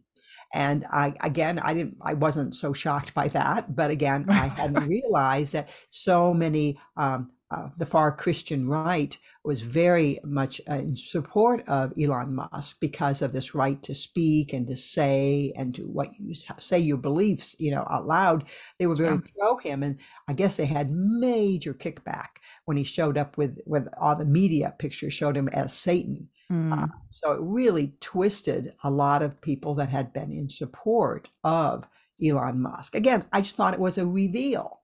And 0.54 0.86
I, 0.91 1.13
again, 1.21 1.60
I 1.60 1.73
didn't, 1.73 1.97
I 2.02 2.15
wasn't 2.15 2.56
so 2.56 2.73
shocked 2.73 3.13
by 3.13 3.28
that. 3.30 3.75
But 3.75 3.91
again, 3.91 4.25
I 4.30 4.47
hadn't 4.47 4.88
realized 4.88 5.54
that 5.54 5.69
so 5.91 6.34
many 6.34 6.80
um, 6.97 7.32
uh, 7.51 7.69
the 7.77 7.85
far 7.85 8.12
Christian 8.12 8.67
right 8.67 9.17
was 9.43 9.62
very 9.62 10.19
much 10.23 10.62
uh, 10.69 10.75
in 10.75 10.95
support 10.95 11.67
of 11.67 11.93
Elon 11.99 12.35
Musk 12.35 12.77
because 12.79 13.23
of 13.23 13.31
this 13.31 13.55
right 13.55 13.81
to 13.81 13.95
speak 13.95 14.53
and 14.53 14.67
to 14.67 14.77
say 14.77 15.51
and 15.55 15.73
to 15.73 15.83
what 15.83 16.09
you 16.19 16.35
say 16.35 16.77
your 16.77 16.97
beliefs, 16.97 17.55
you 17.57 17.71
know, 17.71 17.88
out 17.89 18.05
loud. 18.05 18.45
They 18.77 18.85
were 18.85 18.95
very 18.95 19.15
yeah. 19.15 19.31
pro 19.38 19.57
him, 19.57 19.81
and 19.81 19.97
I 20.27 20.33
guess 20.33 20.57
they 20.57 20.67
had 20.67 20.91
major 20.91 21.73
kickback 21.73 22.38
when 22.65 22.77
he 22.77 22.83
showed 22.83 23.17
up 23.17 23.35
with 23.35 23.57
with 23.65 23.88
all 23.97 24.15
the 24.15 24.25
media 24.25 24.75
pictures 24.77 25.13
showed 25.13 25.35
him 25.35 25.47
as 25.49 25.73
Satan. 25.73 26.29
Mm. 26.51 26.83
Uh, 26.83 26.88
so 27.09 27.31
it 27.31 27.41
really 27.41 27.93
twisted 27.99 28.73
a 28.83 28.91
lot 28.91 29.23
of 29.23 29.41
people 29.41 29.73
that 29.75 29.89
had 29.89 30.13
been 30.13 30.31
in 30.31 30.49
support 30.49 31.29
of 31.43 31.88
Elon 32.23 32.62
Musk. 32.62 32.95
Again, 32.95 33.25
I 33.31 33.41
just 33.41 33.55
thought 33.55 33.73
it 33.73 33.79
was 33.79 33.97
a 33.97 34.05
reveal 34.05 34.78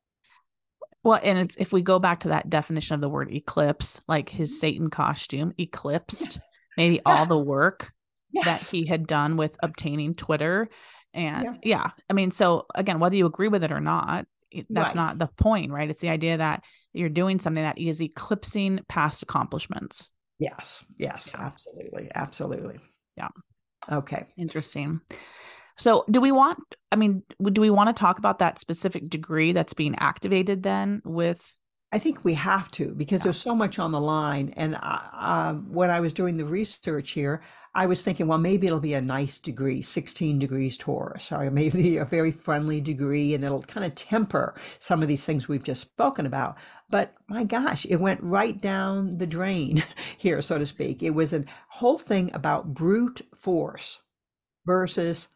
well, 1.05 1.19
and 1.23 1.37
it's 1.37 1.55
if 1.57 1.71
we 1.71 1.83
go 1.83 1.99
back 1.99 2.21
to 2.21 2.29
that 2.29 2.49
definition 2.49 2.95
of 2.95 3.01
the 3.01 3.09
word 3.09 3.31
eclipse, 3.31 4.01
like 4.07 4.27
his 4.27 4.51
mm-hmm. 4.51 4.59
Satan 4.59 4.89
costume 4.89 5.53
eclipsed 5.59 6.39
maybe 6.77 6.99
all 7.05 7.27
the 7.27 7.37
work 7.37 7.93
yes. 8.31 8.45
that 8.45 8.75
he 8.75 8.87
had 8.87 9.05
done 9.05 9.37
with 9.37 9.55
obtaining 9.61 10.15
Twitter. 10.15 10.67
And 11.13 11.43
yeah. 11.43 11.51
yeah. 11.63 11.89
I 12.09 12.13
mean, 12.13 12.31
so 12.31 12.65
again, 12.73 12.99
whether 12.99 13.15
you 13.15 13.27
agree 13.27 13.49
with 13.49 13.63
it 13.63 13.71
or 13.71 13.79
not, 13.79 14.25
that's 14.69 14.95
right. 14.95 15.01
not 15.01 15.19
the 15.19 15.27
point, 15.27 15.71
right? 15.71 15.89
It's 15.89 16.01
the 16.01 16.09
idea 16.09 16.37
that 16.37 16.63
you're 16.91 17.09
doing 17.09 17.39
something 17.39 17.63
that 17.63 17.77
is 17.77 18.01
eclipsing 18.01 18.79
past 18.89 19.21
accomplishments. 19.21 20.09
Yes, 20.39 20.83
yes, 20.97 21.29
yeah. 21.33 21.45
absolutely, 21.45 22.09
absolutely. 22.15 22.79
Yeah. 23.15 23.29
Okay. 23.91 24.25
Interesting. 24.37 25.01
So, 25.77 26.05
do 26.09 26.21
we 26.21 26.31
want, 26.31 26.59
I 26.91 26.95
mean, 26.95 27.23
do 27.43 27.61
we 27.61 27.69
want 27.69 27.95
to 27.95 27.99
talk 27.99 28.17
about 28.17 28.39
that 28.39 28.59
specific 28.59 29.09
degree 29.09 29.51
that's 29.51 29.73
being 29.73 29.95
activated 29.99 30.63
then 30.63 31.01
with? 31.03 31.55
I 31.91 31.99
think 31.99 32.25
we 32.25 32.33
have 32.33 32.71
to 32.71 32.93
because 32.93 33.19
yeah. 33.19 33.23
there's 33.25 33.37
so 33.37 33.55
much 33.55 33.79
on 33.79 33.91
the 33.91 34.01
line. 34.01 34.53
And 34.57 34.77
uh, 34.81 35.53
when 35.53 35.89
I 35.89 35.99
was 35.99 36.13
doing 36.13 36.37
the 36.37 36.45
research 36.45 37.11
here, 37.11 37.41
I 37.73 37.85
was 37.85 38.01
thinking, 38.01 38.27
well, 38.27 38.37
maybe 38.37 38.67
it'll 38.67 38.79
be 38.79 38.93
a 38.93 39.01
nice 39.01 39.39
degree, 39.39 39.81
16 39.81 40.39
degrees 40.39 40.77
Taurus, 40.77 41.31
or 41.31 41.51
maybe 41.51 41.97
a 41.97 42.05
very 42.05 42.31
friendly 42.31 42.79
degree, 42.79 43.33
and 43.33 43.43
it'll 43.43 43.61
kind 43.61 43.85
of 43.85 43.95
temper 43.95 44.55
some 44.79 45.01
of 45.01 45.07
these 45.07 45.25
things 45.25 45.47
we've 45.47 45.63
just 45.63 45.81
spoken 45.81 46.25
about. 46.25 46.57
But 46.89 47.13
my 47.27 47.43
gosh, 47.43 47.85
it 47.85 47.97
went 47.97 48.23
right 48.23 48.59
down 48.59 49.17
the 49.17 49.27
drain 49.27 49.83
here, 50.17 50.41
so 50.41 50.57
to 50.57 50.65
speak. 50.65 51.03
It 51.03 51.11
was 51.11 51.33
a 51.33 51.43
whole 51.67 51.97
thing 51.97 52.31
about 52.33 52.73
brute 52.73 53.21
force 53.35 54.01
versus 54.65 55.27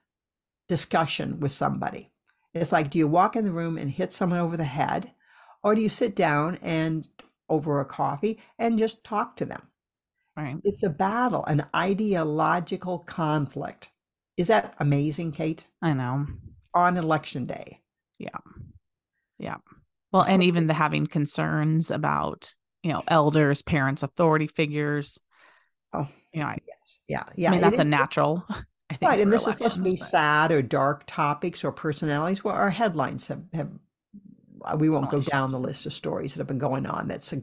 discussion 0.69 1.41
with 1.41 1.51
somebody. 1.51 2.11
It's 2.53 2.71
like, 2.71 2.89
do 2.89 2.97
you 2.97 3.07
walk 3.07 3.35
in 3.35 3.43
the 3.43 3.51
room 3.51 3.77
and 3.77 3.91
hit 3.91 4.13
someone 4.13 4.39
over 4.39 4.55
the 4.55 4.63
head, 4.63 5.11
or 5.61 5.75
do 5.75 5.81
you 5.81 5.89
sit 5.89 6.15
down 6.15 6.57
and 6.61 7.07
over 7.49 7.79
a 7.79 7.85
coffee 7.85 8.39
and 8.57 8.79
just 8.79 9.03
talk 9.03 9.35
to 9.37 9.45
them? 9.45 9.61
Right. 10.37 10.55
It's 10.63 10.83
a 10.83 10.89
battle, 10.89 11.43
an 11.45 11.65
ideological 11.75 12.99
conflict. 12.99 13.89
Is 14.37 14.47
that 14.47 14.73
amazing, 14.79 15.33
Kate? 15.33 15.65
I 15.81 15.93
know. 15.93 16.27
On 16.73 16.95
election 16.95 17.45
day. 17.45 17.81
Yeah. 18.19 18.37
Yeah. 19.37 19.57
Well, 20.11 20.23
and 20.23 20.41
even 20.43 20.67
the 20.67 20.73
having 20.73 21.07
concerns 21.07 21.91
about, 21.91 22.53
you 22.83 22.93
know, 22.93 23.03
elders, 23.07 23.61
parents, 23.61 24.01
authority 24.01 24.47
figures. 24.47 25.19
Oh, 25.93 26.07
you 26.33 26.39
know, 26.39 26.47
I, 26.47 26.59
yes. 26.65 26.99
Yeah. 27.07 27.23
Yeah. 27.35 27.49
I 27.49 27.51
mean, 27.51 27.61
that's 27.61 27.79
it, 27.79 27.85
a 27.85 27.89
natural. 27.89 28.45
I 28.89 28.95
think 28.95 29.09
right, 29.09 29.19
and 29.19 29.31
this 29.31 29.47
is 29.47 29.53
supposed 29.53 29.75
to 29.75 29.81
be 29.81 29.97
but... 29.97 30.07
sad 30.07 30.51
or 30.51 30.61
dark 30.61 31.03
topics 31.05 31.63
or 31.63 31.71
personalities. 31.71 32.43
Well, 32.43 32.55
our 32.55 32.69
headlines 32.69 33.27
have, 33.27 33.43
have 33.53 33.69
uh, 34.65 34.75
we 34.77 34.89
won't 34.89 35.09
go 35.09 35.21
down 35.21 35.51
the 35.51 35.59
list 35.59 35.85
of 35.85 35.93
stories 35.93 36.33
that 36.33 36.39
have 36.39 36.47
been 36.47 36.57
going 36.57 36.85
on 36.85 37.07
that's 37.07 37.33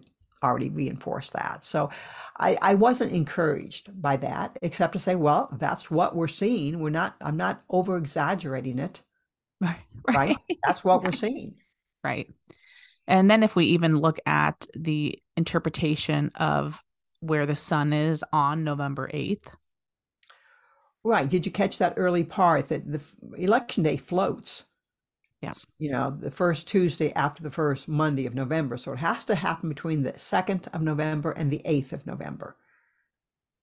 already 0.42 0.70
reinforced 0.70 1.32
that. 1.32 1.64
So 1.64 1.90
I, 2.38 2.58
I 2.60 2.74
wasn't 2.74 3.12
encouraged 3.12 4.00
by 4.00 4.16
that, 4.18 4.58
except 4.62 4.92
to 4.94 4.98
say, 4.98 5.14
well, 5.14 5.48
that's 5.58 5.90
what 5.90 6.14
we're 6.14 6.28
seeing. 6.28 6.80
We're 6.80 6.90
not, 6.90 7.16
I'm 7.20 7.36
not 7.36 7.62
over 7.70 7.96
exaggerating 7.96 8.78
it. 8.78 9.02
Right. 9.58 9.76
right. 10.06 10.36
That's 10.66 10.84
what 10.84 11.02
we're 11.02 11.12
seeing. 11.12 11.54
Right. 12.04 12.30
And 13.08 13.30
then 13.30 13.42
if 13.42 13.56
we 13.56 13.64
even 13.68 13.96
look 13.96 14.18
at 14.26 14.66
the 14.74 15.18
interpretation 15.34 16.30
of 16.34 16.84
where 17.20 17.46
the 17.46 17.56
sun 17.56 17.92
is 17.92 18.22
on 18.32 18.64
November 18.64 19.08
8th. 19.12 19.46
Right. 21.06 21.28
Did 21.28 21.46
you 21.46 21.52
catch 21.52 21.78
that 21.78 21.94
early 21.96 22.24
part 22.24 22.66
that 22.66 22.90
the 22.90 23.00
election 23.36 23.84
day 23.84 23.96
floats? 23.96 24.64
Yeah. 25.40 25.52
You 25.78 25.92
know, 25.92 26.10
the 26.10 26.32
first 26.32 26.66
Tuesday 26.66 27.12
after 27.12 27.44
the 27.44 27.50
first 27.50 27.86
Monday 27.86 28.26
of 28.26 28.34
November. 28.34 28.76
So 28.76 28.92
it 28.92 28.98
has 28.98 29.24
to 29.26 29.36
happen 29.36 29.68
between 29.68 30.02
the 30.02 30.14
2nd 30.14 30.66
of 30.74 30.82
November 30.82 31.30
and 31.30 31.48
the 31.48 31.62
8th 31.64 31.92
of 31.92 32.06
November. 32.08 32.56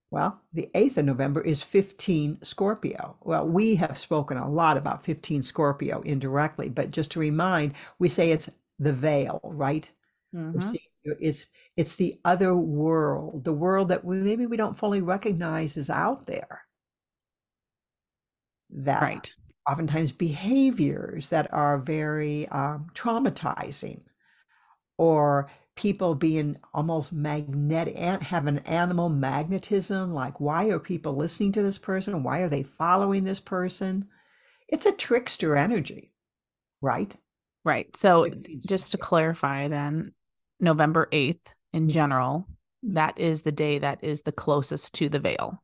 Well, 0.09 0.39
the 0.53 0.69
8th 0.73 0.95
of 0.95 1.05
November 1.05 1.41
is 1.41 1.61
15 1.61 2.39
Scorpio. 2.43 3.17
Well, 3.19 3.45
we 3.45 3.75
have 3.75 3.97
spoken 3.97 4.37
a 4.37 4.49
lot 4.49 4.77
about 4.77 5.03
15 5.03 5.43
Scorpio 5.43 6.01
indirectly, 6.03 6.69
but 6.69 6.91
just 6.91 7.11
to 7.11 7.19
remind, 7.19 7.73
we 7.99 8.07
say 8.07 8.31
it's 8.31 8.49
the 8.79 8.93
veil, 8.93 9.41
right? 9.43 9.91
Mm-hmm. 10.33 10.75
It's 11.19 11.47
it's 11.75 11.95
the 11.95 12.21
other 12.23 12.55
world, 12.55 13.43
the 13.43 13.51
world 13.51 13.89
that 13.89 14.05
we 14.05 14.15
maybe 14.17 14.45
we 14.45 14.55
don't 14.55 14.79
fully 14.79 15.01
recognize 15.01 15.75
is 15.75 15.89
out 15.89 16.25
there. 16.25 16.61
That 18.73 19.01
right. 19.01 19.33
oftentimes 19.69 20.11
behaviors 20.11 21.29
that 21.29 21.53
are 21.53 21.77
very 21.77 22.47
um, 22.49 22.87
traumatizing, 22.93 24.03
or 24.97 25.49
people 25.75 26.15
being 26.15 26.57
almost 26.73 27.13
magnetic 27.13 27.97
have 27.97 28.47
an 28.47 28.59
animal 28.59 29.09
magnetism 29.09 30.13
like 30.13 30.39
why 30.39 30.65
are 30.65 30.79
people 30.79 31.15
listening 31.15 31.51
to 31.51 31.63
this 31.63 31.77
person? 31.77 32.23
Why 32.23 32.39
are 32.39 32.49
they 32.49 32.63
following 32.63 33.23
this 33.23 33.39
person? 33.39 34.07
It's 34.67 34.85
a 34.85 34.91
trickster 34.91 35.55
energy 35.55 36.13
right? 36.83 37.15
Right. 37.63 37.95
So 37.97 38.29
just 38.67 38.91
to 38.91 38.97
clarify 38.99 39.67
then 39.69 40.13
november 40.59 41.09
8th 41.11 41.55
in 41.73 41.89
general 41.89 42.47
that 42.83 43.17
is 43.17 43.41
the 43.41 43.51
day 43.51 43.79
that 43.79 44.03
is 44.03 44.21
the 44.21 44.31
closest 44.31 44.93
to 44.95 45.09
the 45.09 45.19
veil. 45.19 45.63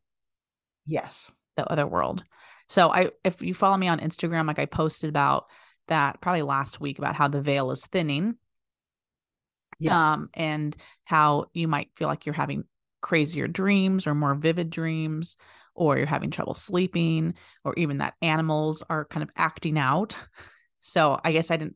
Yes. 0.85 1.31
The 1.57 1.69
other 1.69 1.85
world 1.85 2.23
so 2.69 2.91
i 2.91 3.09
if 3.23 3.41
you 3.41 3.53
follow 3.53 3.75
me 3.75 3.87
on 3.87 3.99
instagram 3.99 4.47
like 4.47 4.59
i 4.59 4.65
posted 4.65 5.09
about 5.09 5.45
that 5.87 6.21
probably 6.21 6.43
last 6.43 6.79
week 6.79 6.99
about 6.99 7.15
how 7.15 7.27
the 7.27 7.41
veil 7.41 7.71
is 7.71 7.85
thinning 7.87 8.35
Yes. 9.79 9.93
Um, 9.93 10.29
and 10.33 10.75
how 11.05 11.45
you 11.53 11.67
might 11.67 11.89
feel 11.95 12.07
like 12.07 12.25
you're 12.25 12.33
having 12.33 12.65
crazier 13.01 13.47
dreams 13.47 14.07
or 14.07 14.13
more 14.13 14.35
vivid 14.35 14.69
dreams, 14.69 15.37
or 15.73 15.97
you're 15.97 16.05
having 16.05 16.31
trouble 16.31 16.53
sleeping, 16.53 17.33
or 17.63 17.73
even 17.75 17.97
that 17.97 18.15
animals 18.21 18.83
are 18.89 19.05
kind 19.05 19.23
of 19.23 19.29
acting 19.35 19.79
out. 19.79 20.17
So 20.81 21.19
I 21.23 21.31
guess 21.31 21.51
I 21.51 21.57
didn't, 21.57 21.75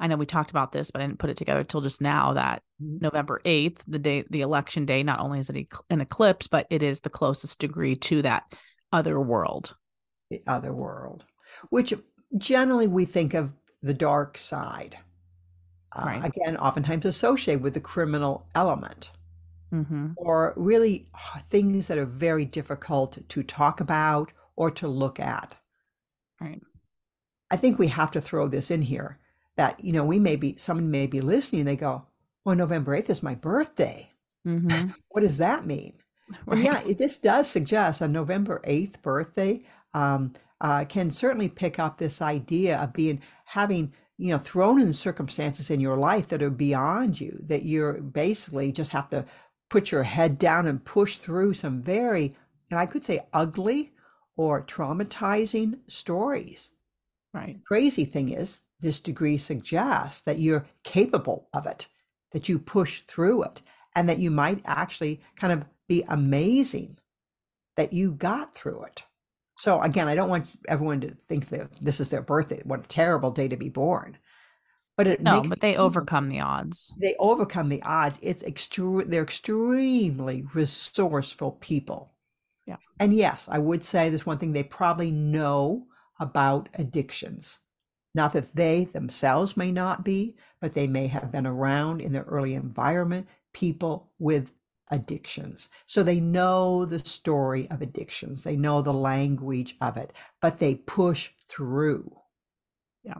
I 0.00 0.06
know 0.06 0.16
we 0.16 0.26
talked 0.26 0.50
about 0.50 0.72
this, 0.72 0.90
but 0.90 1.00
I 1.00 1.06
didn't 1.06 1.18
put 1.18 1.30
it 1.30 1.36
together 1.36 1.64
till 1.64 1.80
just 1.80 2.00
now 2.00 2.34
that 2.34 2.62
mm-hmm. 2.82 2.98
November 3.00 3.40
8th, 3.44 3.80
the 3.86 3.98
day, 3.98 4.24
the 4.30 4.42
election 4.42 4.86
day, 4.86 5.02
not 5.02 5.20
only 5.20 5.40
is 5.40 5.50
it 5.50 5.66
an 5.90 6.00
eclipse, 6.00 6.46
but 6.46 6.66
it 6.70 6.82
is 6.82 7.00
the 7.00 7.10
closest 7.10 7.58
degree 7.58 7.96
to 7.96 8.22
that 8.22 8.44
other 8.92 9.20
world. 9.20 9.76
The 10.30 10.42
other 10.46 10.74
world, 10.74 11.24
which 11.70 11.94
generally 12.36 12.86
we 12.86 13.06
think 13.06 13.32
of 13.32 13.52
the 13.82 13.94
dark 13.94 14.36
side 14.36 14.98
uh, 15.92 16.02
right. 16.04 16.24
again, 16.24 16.56
oftentimes 16.56 17.04
associated 17.04 17.62
with 17.62 17.74
the 17.74 17.80
criminal 17.80 18.46
element. 18.54 19.10
Mm-hmm. 19.72 20.12
Or 20.16 20.54
really 20.56 21.10
things 21.50 21.88
that 21.88 21.98
are 21.98 22.06
very 22.06 22.46
difficult 22.46 23.18
to 23.28 23.42
talk 23.42 23.80
about 23.80 24.32
or 24.56 24.70
to 24.72 24.88
look 24.88 25.20
at. 25.20 25.56
Right. 26.40 26.62
I 27.50 27.56
think 27.56 27.78
we 27.78 27.88
have 27.88 28.10
to 28.12 28.20
throw 28.20 28.48
this 28.48 28.70
in 28.70 28.82
here 28.82 29.18
that, 29.56 29.82
you 29.84 29.92
know, 29.92 30.04
we 30.04 30.18
may 30.18 30.36
be, 30.36 30.56
someone 30.56 30.90
may 30.90 31.06
be 31.06 31.20
listening, 31.20 31.64
they 31.64 31.76
go, 31.76 32.06
well, 32.44 32.56
November 32.56 32.98
8th 32.98 33.10
is 33.10 33.22
my 33.22 33.34
birthday. 33.34 34.10
Mm-hmm. 34.46 34.90
what 35.08 35.20
does 35.20 35.36
that 35.36 35.66
mean? 35.66 35.94
Right. 36.46 36.64
Yeah, 36.64 36.82
this 36.94 37.18
does 37.18 37.48
suggest 37.48 38.00
a 38.00 38.08
November 38.08 38.60
8th 38.66 39.00
birthday. 39.02 39.62
Um, 39.94 40.32
uh, 40.60 40.84
can 40.84 41.10
certainly 41.10 41.48
pick 41.48 41.78
up 41.78 41.96
this 41.96 42.20
idea 42.20 42.78
of 42.78 42.92
being, 42.92 43.22
having 43.44 43.92
you 44.18 44.30
know 44.30 44.38
thrown 44.38 44.80
in 44.80 44.92
circumstances 44.92 45.70
in 45.70 45.80
your 45.80 45.96
life 45.96 46.28
that 46.28 46.42
are 46.42 46.50
beyond 46.50 47.20
you 47.20 47.38
that 47.44 47.64
you're 47.64 47.94
basically 47.94 48.72
just 48.72 48.90
have 48.90 49.08
to 49.10 49.24
put 49.70 49.92
your 49.92 50.02
head 50.02 50.38
down 50.38 50.66
and 50.66 50.84
push 50.84 51.16
through 51.18 51.54
some 51.54 51.80
very 51.80 52.34
and 52.70 52.80
i 52.80 52.84
could 52.84 53.04
say 53.04 53.20
ugly 53.32 53.92
or 54.38 54.62
traumatizing 54.62 55.78
stories. 55.88 56.70
Right. 57.34 57.58
Crazy 57.66 58.06
thing 58.06 58.32
is 58.32 58.60
this 58.80 59.00
degree 59.00 59.36
suggests 59.36 60.22
that 60.22 60.38
you're 60.38 60.64
capable 60.84 61.48
of 61.52 61.66
it 61.66 61.86
that 62.32 62.48
you 62.48 62.58
push 62.58 63.00
through 63.02 63.42
it 63.42 63.60
and 63.94 64.08
that 64.08 64.20
you 64.20 64.30
might 64.30 64.62
actually 64.64 65.20
kind 65.36 65.52
of 65.52 65.64
be 65.88 66.04
amazing 66.08 66.98
that 67.76 67.92
you 67.92 68.12
got 68.12 68.54
through 68.54 68.82
it 68.84 69.02
so 69.58 69.82
again, 69.82 70.06
I 70.08 70.14
don't 70.14 70.30
want 70.30 70.46
everyone 70.68 71.00
to 71.02 71.08
think 71.28 71.48
that 71.48 71.68
this 71.82 72.00
is 72.00 72.08
their 72.08 72.22
birthday. 72.22 72.60
What 72.64 72.84
a 72.84 72.88
terrible 72.88 73.32
day 73.32 73.48
to 73.48 73.56
be 73.56 73.68
born. 73.68 74.16
But 74.96 75.08
it 75.08 75.20
no, 75.20 75.42
but 75.42 75.60
they 75.60 75.76
overcome 75.76 76.28
the 76.28 76.40
odds. 76.40 76.92
They 77.00 77.14
overcome 77.18 77.68
the 77.68 77.82
odds. 77.82 78.18
It's 78.22 78.42
extre- 78.42 79.08
they're 79.08 79.22
extremely 79.22 80.44
resourceful 80.54 81.52
people. 81.52 82.14
Yeah. 82.66 82.76
And 82.98 83.12
yes, 83.12 83.48
I 83.50 83.58
would 83.58 83.84
say 83.84 84.08
there's 84.08 84.26
one 84.26 84.38
thing 84.38 84.52
they 84.52 84.62
probably 84.62 85.10
know 85.10 85.86
about 86.20 86.68
addictions. 86.74 87.58
Not 88.14 88.32
that 88.32 88.54
they 88.54 88.84
themselves 88.84 89.56
may 89.56 89.70
not 89.70 90.04
be, 90.04 90.36
but 90.60 90.74
they 90.74 90.86
may 90.86 91.06
have 91.08 91.32
been 91.32 91.46
around 91.46 92.00
in 92.00 92.12
their 92.12 92.24
early 92.24 92.54
environment 92.54 93.28
people 93.52 94.10
with 94.18 94.52
addictions. 94.90 95.68
So 95.86 96.02
they 96.02 96.20
know 96.20 96.84
the 96.84 96.98
story 97.00 97.68
of 97.70 97.82
addictions, 97.82 98.42
they 98.42 98.56
know 98.56 98.82
the 98.82 98.92
language 98.92 99.76
of 99.80 99.96
it, 99.96 100.12
but 100.40 100.58
they 100.58 100.76
push 100.76 101.30
through. 101.48 102.14
Yeah. 103.04 103.14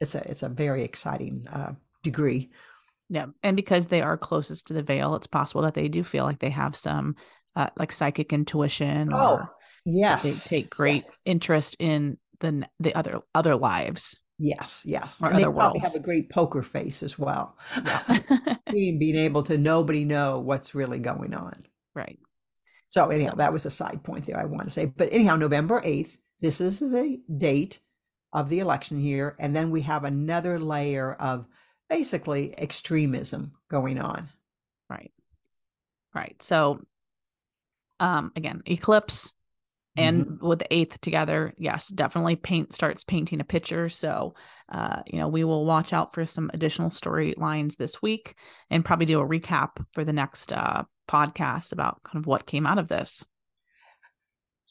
it's 0.00 0.14
a 0.14 0.28
it's 0.28 0.42
a 0.42 0.48
very 0.48 0.82
exciting 0.82 1.46
uh, 1.52 1.72
degree. 2.02 2.50
Yeah, 3.08 3.26
and 3.42 3.56
because 3.56 3.86
they 3.86 4.02
are 4.02 4.16
closest 4.16 4.68
to 4.68 4.74
the 4.74 4.82
veil, 4.82 5.14
it's 5.16 5.26
possible 5.26 5.62
that 5.62 5.74
they 5.74 5.88
do 5.88 6.04
feel 6.04 6.24
like 6.24 6.38
they 6.38 6.50
have 6.50 6.76
some 6.76 7.16
uh, 7.56 7.68
like 7.76 7.92
psychic 7.92 8.32
intuition, 8.32 9.12
or 9.12 9.42
oh, 9.42 9.54
yes, 9.84 10.22
they 10.22 10.58
take 10.58 10.70
great 10.70 11.02
yes. 11.02 11.10
interest 11.24 11.76
in 11.78 12.18
the 12.38 12.66
the 12.78 12.94
other 12.94 13.20
other 13.34 13.56
lives. 13.56 14.20
Yes, 14.42 14.84
yes. 14.86 15.18
Or 15.20 15.28
and 15.28 15.38
they 15.38 15.44
probably 15.44 15.80
have 15.80 15.94
a 15.94 16.00
great 16.00 16.30
poker 16.30 16.62
face 16.62 17.02
as 17.02 17.18
well. 17.18 17.58
Yeah. 17.76 18.20
being, 18.72 18.98
being 18.98 19.16
able 19.16 19.42
to 19.42 19.58
nobody 19.58 20.06
know 20.06 20.38
what's 20.38 20.74
really 20.74 20.98
going 20.98 21.34
on. 21.34 21.66
Right. 21.94 22.18
So 22.88 23.10
anyhow, 23.10 23.34
that 23.34 23.52
was 23.52 23.66
a 23.66 23.70
side 23.70 24.02
point 24.02 24.24
there 24.24 24.38
I 24.38 24.46
want 24.46 24.64
to 24.64 24.70
say. 24.70 24.86
But 24.86 25.12
anyhow, 25.12 25.36
November 25.36 25.82
8th, 25.82 26.16
this 26.40 26.62
is 26.62 26.78
the 26.78 27.20
date 27.36 27.80
of 28.32 28.48
the 28.48 28.60
election 28.60 28.98
year. 28.98 29.36
And 29.38 29.54
then 29.54 29.70
we 29.70 29.82
have 29.82 30.04
another 30.04 30.58
layer 30.58 31.12
of 31.12 31.46
basically 31.90 32.58
extremism 32.58 33.52
going 33.68 34.00
on. 34.00 34.30
Right. 34.88 35.12
Right. 36.14 36.42
So 36.42 36.80
um 38.00 38.32
again, 38.36 38.62
eclipse 38.64 39.34
and 39.96 40.26
mm-hmm. 40.26 40.46
with 40.46 40.60
the 40.60 40.72
eighth 40.72 41.00
together 41.00 41.52
yes 41.58 41.88
definitely 41.88 42.36
paint 42.36 42.74
starts 42.74 43.04
painting 43.04 43.40
a 43.40 43.44
picture. 43.44 43.88
So 43.88 44.34
uh, 44.68 45.02
you 45.06 45.18
know 45.18 45.28
we 45.28 45.44
will 45.44 45.64
watch 45.64 45.92
out 45.92 46.14
for 46.14 46.24
some 46.26 46.50
additional 46.54 46.90
storylines 46.90 47.76
this 47.76 48.00
week 48.00 48.34
and 48.70 48.84
probably 48.84 49.06
do 49.06 49.20
a 49.20 49.26
recap 49.26 49.84
for 49.92 50.04
the 50.04 50.12
next 50.12 50.52
uh, 50.52 50.84
podcast 51.08 51.72
about 51.72 52.02
kind 52.04 52.22
of 52.22 52.26
what 52.26 52.46
came 52.46 52.66
out 52.66 52.78
of 52.78 52.88
this. 52.88 53.26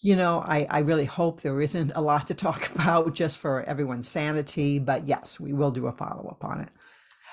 You 0.02 0.16
know 0.16 0.40
I, 0.40 0.66
I 0.70 0.80
really 0.80 1.06
hope 1.06 1.42
there 1.42 1.62
isn't 1.62 1.92
a 1.96 2.02
lot 2.02 2.28
to 2.28 2.34
talk 2.34 2.72
about 2.76 3.14
just 3.14 3.38
for 3.38 3.64
everyone's 3.64 4.08
sanity 4.08 4.80
but 4.80 5.08
yes 5.08 5.40
we 5.40 5.54
will 5.54 5.72
do 5.72 5.88
a 5.88 5.92
follow-up 5.92 6.44
on 6.44 6.62
it. 6.62 6.70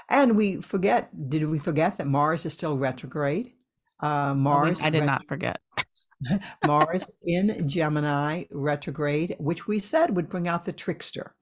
And 0.09 0.37
we 0.37 0.61
forget 0.61 1.11
did 1.31 1.49
we 1.49 1.59
forget 1.59 1.99
that 1.99 2.07
mars 2.07 2.46
is 2.46 2.55
still 2.55 2.77
retrograde? 2.77 3.53
Uh 4.01 4.35
mars 4.35 4.83
i 4.83 4.90
did 4.90 5.01
ret- 5.01 5.07
not 5.07 5.27
forget 5.27 5.61
Mars 6.66 7.07
in 7.22 7.68
Gemini 7.68 8.44
retrograde, 8.50 9.37
which 9.38 9.66
we 9.66 9.79
said 9.79 10.16
would 10.16 10.29
bring 10.29 10.48
out 10.48 10.64
the 10.64 10.72
trickster. 10.72 11.35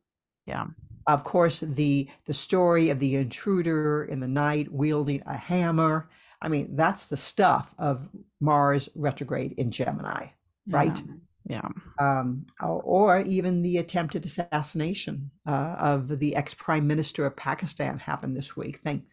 Yeah. 0.47 0.67
Of 1.07 1.25
course, 1.25 1.61
the 1.61 2.09
the 2.25 2.35
story 2.35 2.91
of 2.91 2.99
the 2.99 3.17
intruder 3.17 4.05
in 4.05 4.21
the 4.21 4.29
night 4.29 4.73
wielding 4.73 5.23
a 5.27 5.37
hammer. 5.37 6.09
I 6.41 6.49
mean, 6.49 6.77
that's 6.77 7.07
the 7.07 7.17
stuff 7.17 7.75
of 7.79 8.09
Mars 8.41 8.89
retrograde 8.95 9.53
in 9.53 9.71
Gemini, 9.71 10.29
right? 10.69 11.01
Yeah. 11.47 11.69
Um, 11.99 12.47
or 12.63 13.21
even 13.21 13.63
the 13.63 13.79
attempted 13.79 14.25
assassination 14.25 15.31
uh, 15.47 15.77
of 15.79 16.19
the 16.19 16.35
ex 16.37 16.55
prime 16.55 16.87
minister 16.87 17.27
of 17.27 17.37
Pakistan 17.37 17.99
happened 17.99 18.37
this 18.37 18.57
week. 18.57 18.81
Thank, 18.83 19.05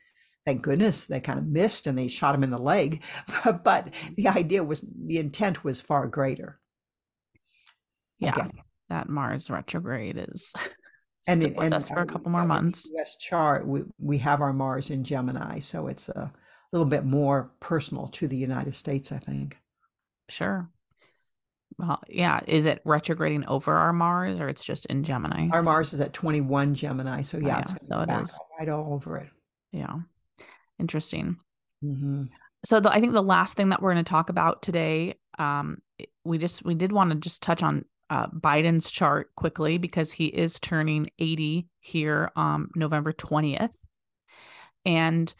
thank 0.46 0.62
goodness 0.62 1.06
they 1.06 1.20
kind 1.20 1.40
of 1.40 1.48
missed 1.48 1.88
and 1.88 1.98
they 1.98 2.08
shot 2.08 2.36
him 2.36 2.44
in 2.44 2.52
the 2.52 2.58
leg. 2.58 3.04
but 3.64 3.94
the 4.16 4.28
idea 4.28 4.64
was 4.64 4.84
the 5.06 5.18
intent 5.18 5.64
was 5.64 5.82
far 5.82 6.08
greater. 6.08 6.60
Yeah. 8.20 8.34
Again. 8.34 8.52
That 8.90 9.10
Mars 9.10 9.50
retrograde 9.50 10.18
is 10.18 10.54
and, 11.28 11.42
stick 11.42 11.56
with 11.56 11.66
and 11.66 11.74
us 11.74 11.88
for 11.88 12.02
a 12.02 12.06
couple 12.06 12.32
more 12.32 12.46
months. 12.46 12.90
US 12.98 13.16
chart, 13.18 13.66
we, 13.66 13.84
we 14.00 14.18
have 14.18 14.42
our 14.42 14.54
Mars 14.54 14.90
in 14.90 15.04
Gemini, 15.04 15.60
so 15.60 15.88
it's 15.88 16.10
a 16.10 16.32
little 16.74 16.88
bit 16.88 17.06
more 17.06 17.52
personal 17.60 18.08
to 18.10 18.28
the 18.28 18.38
United 18.38 18.76
States, 18.76 19.12
I 19.12 19.18
think. 19.20 19.58
Sure. 20.30 20.70
Well, 21.78 22.02
yeah. 22.08 22.42
Is 22.48 22.66
it 22.66 22.82
retrograding 22.86 23.46
over 23.48 23.74
our 23.74 23.94
Mars 23.94 24.40
or 24.40 24.50
it's 24.50 24.64
just 24.64 24.86
in 24.88 25.04
Gemini? 25.04 25.48
Our 25.52 25.64
Mars 25.64 25.94
is 25.94 26.02
at 26.02 26.14
21 26.14 26.76
Gemini. 26.76 27.22
So, 27.22 27.38
yeah, 27.38 27.44
oh, 27.44 27.50
yeah 27.50 27.60
it's 27.62 27.88
so 27.88 28.00
it 28.02 28.10
is. 28.10 28.40
right 28.60 28.70
all 28.70 28.94
over 28.94 29.18
it. 29.18 29.30
Yeah. 29.72 29.96
Interesting. 30.82 31.38
Mm-hmm. 31.84 32.24
So, 32.66 32.80
the, 32.80 32.92
I 32.92 33.00
think 33.00 33.14
the 33.14 33.24
last 33.24 33.56
thing 33.56 33.70
that 33.70 33.82
we're 33.82 33.94
going 33.94 34.04
to 34.04 34.10
talk 34.10 34.30
about 34.30 34.62
today, 34.62 35.16
um, 35.40 35.78
we 36.26 36.38
just, 36.38 36.66
we 36.66 36.76
did 36.76 36.92
want 36.92 37.12
to 37.12 37.16
just 37.16 37.42
touch 37.42 37.64
on 37.64 37.86
uh, 38.10 38.28
Biden's 38.28 38.92
chart 38.92 39.34
quickly 39.36 39.78
because 39.78 40.12
he 40.12 40.26
is 40.26 40.60
turning 40.60 41.10
80 41.18 41.68
here 41.80 42.30
um, 42.36 42.70
November 42.76 43.14
20th. 43.14 43.72
And 44.86 45.34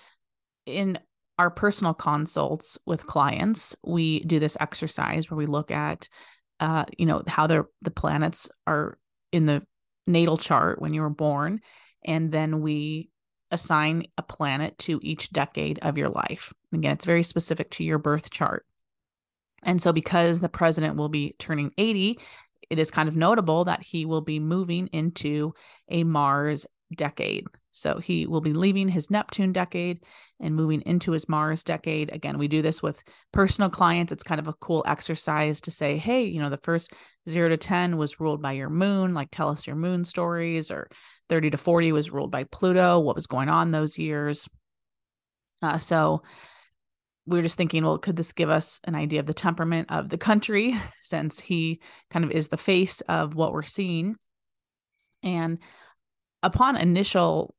in 0.66 0.98
our 1.38 1.50
personal 1.50 1.94
consults 1.94 2.78
with 2.86 3.06
clients, 3.06 3.76
we 3.84 4.22
do 4.22 4.40
this 4.40 4.56
exercise 4.60 5.30
where 5.30 5.38
we 5.38 5.48
look 5.48 5.70
at, 5.70 6.08
uh, 6.60 6.86
you 6.98 7.06
know, 7.06 7.24
how 7.28 7.48
the 7.48 7.66
the 7.82 7.92
planets 7.92 8.50
are 8.68 8.98
in 9.32 9.48
the 9.48 9.64
natal 10.08 10.38
chart 10.38 10.82
when 10.82 10.94
you 10.94 11.02
were 11.02 11.10
born, 11.10 11.60
and 12.06 12.32
then 12.32 12.62
we 12.62 13.10
assign 13.52 14.08
a 14.18 14.24
planet 14.24 14.78
to 14.80 15.00
each 15.04 15.32
decade 15.32 15.80
of 15.82 15.98
your 15.98 16.10
life. 16.10 16.54
Again, 16.74 16.94
it's 16.94 17.06
very 17.06 17.24
specific 17.24 17.70
to 17.72 17.84
your 17.84 17.98
birth 17.98 18.30
chart. 18.30 18.66
And 19.64 19.82
so, 19.82 19.94
because 19.94 20.40
the 20.40 20.50
president 20.50 20.96
will 20.96 21.10
be 21.10 21.36
turning 21.38 21.72
80, 21.78 22.20
it 22.70 22.80
is 22.80 22.90
kind 22.90 23.08
of 23.10 23.18
notable 23.18 23.66
that 23.66 23.84
he 23.84 24.06
will 24.06 24.22
be 24.22 24.40
moving 24.40 24.88
into 24.88 25.54
a 25.90 26.04
Mars 26.04 26.66
decade. 26.96 27.46
So 27.72 28.00
he 28.00 28.28
will 28.28 28.42
be 28.42 28.54
leaving 28.54 28.90
his 28.90 29.10
Neptune 29.10 29.54
decade 29.54 30.04
and 30.40 30.56
moving 30.56 30.82
into 30.82 31.12
his 31.12 31.30
Mars 31.30 31.64
decade. 31.64 32.12
Again, 32.12 32.38
we 32.38 32.48
do 32.48 32.62
this 32.62 32.84
with 32.84 33.02
personal 33.32 33.70
clients. 33.70 34.12
It's 34.12 34.24
kind 34.24 34.40
of 34.40 34.48
a 34.48 34.54
cool 34.54 34.84
exercise 34.86 35.62
to 35.62 35.72
say, 35.72 35.98
hey, 35.98 36.24
you 36.24 36.42
know, 36.42 36.50
the 36.50 36.60
first 36.64 36.92
zero 37.30 37.50
to 37.50 37.58
10 37.58 37.98
was 37.98 38.20
ruled 38.20 38.42
by 38.42 38.54
your 38.54 38.70
moon, 38.70 39.14
like 39.14 39.30
tell 39.32 39.50
us 39.50 39.66
your 39.66 39.78
moon 39.78 40.04
stories, 40.04 40.70
or 40.70 40.90
30 41.30 41.52
to 41.52 41.58
40 41.58 41.94
was 41.94 42.12
ruled 42.12 42.32
by 42.32 42.44
Pluto, 42.44 43.00
what 43.00 43.16
was 43.16 43.28
going 43.28 43.48
on 43.48 43.72
those 43.72 43.98
years. 43.98 44.50
Uh, 45.62 45.78
so 45.78 46.24
we 47.26 47.40
are 47.40 47.44
just 47.44 47.58
thinking, 47.58 47.84
well, 47.84 47.98
could 47.98 48.16
this 48.16 48.34
give 48.34 48.50
us 48.50 48.82
an 48.84 48.96
idea 48.96 49.20
of 49.22 49.28
the 49.28 49.34
temperament 49.34 49.92
of 49.92 50.10
the 50.10 50.18
country 50.18 50.76
since 51.02 51.40
he 51.40 51.80
kind 52.10 52.26
of 52.26 52.32
is 52.32 52.50
the 52.50 52.58
face 52.58 53.02
of 53.02 53.34
what 53.34 53.54
we're 53.54 53.64
seeing? 53.64 54.16
And 55.24 55.60
upon 56.44 56.76
initial 56.76 57.54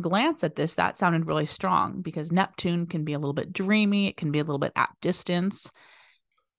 glance 0.00 0.42
at 0.44 0.56
this, 0.56 0.74
that 0.74 0.98
sounded 0.98 1.26
really 1.26 1.46
strong 1.46 2.02
because 2.02 2.32
Neptune 2.32 2.86
can 2.86 3.04
be 3.04 3.12
a 3.12 3.18
little 3.18 3.32
bit 3.32 3.52
dreamy, 3.52 4.08
it 4.08 4.16
can 4.16 4.32
be 4.32 4.38
a 4.38 4.44
little 4.44 4.58
bit 4.58 4.72
at 4.76 4.90
distance. 5.00 5.70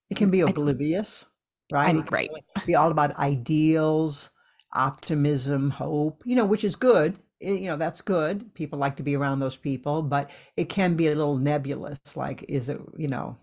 It 0.09 0.17
can 0.17 0.29
be 0.29 0.41
oblivious, 0.41 1.25
right? 1.71 1.95
I, 1.95 2.03
right. 2.09 2.29
Be 2.65 2.75
all 2.75 2.91
about 2.91 3.17
ideals, 3.17 4.29
optimism, 4.73 5.69
hope, 5.69 6.21
you 6.25 6.35
know, 6.35 6.45
which 6.45 6.65
is 6.65 6.75
good 6.75 7.17
eh, 7.41 7.53
you 7.53 7.67
know 7.67 7.77
that's 7.77 8.01
good 8.01 8.53
people 8.53 8.77
like 8.77 8.97
to 8.97 9.03
be 9.03 9.15
around 9.15 9.39
those 9.39 9.55
people 9.55 10.01
but 10.01 10.29
it 10.57 10.69
can 10.69 10.95
be 10.95 11.07
a 11.07 11.15
little 11.15 11.37
nebulous 11.37 11.97
like 12.15 12.45
is 12.47 12.69
it 12.69 12.79
you 12.97 13.07
know 13.07 13.35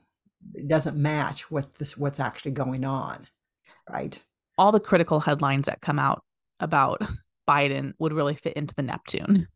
it 0.55 0.69
doesn't 0.69 0.97
match 0.97 1.51
what 1.51 1.75
this 1.79 1.97
what's 1.97 2.21
actually 2.21 2.53
going 2.53 2.85
on 2.85 3.27
right 3.91 4.23
all 4.57 4.73
the 4.73 4.79
critical 4.79 5.21
headlines 5.21 5.67
that 5.67 5.81
come 5.81 5.99
out 5.99 6.23
about 6.61 7.03
biden 7.49 7.93
would 7.99 8.13
really 8.13 8.35
fit 8.35 8.53
into 8.53 8.75
the 8.75 8.83
neptune 8.83 9.49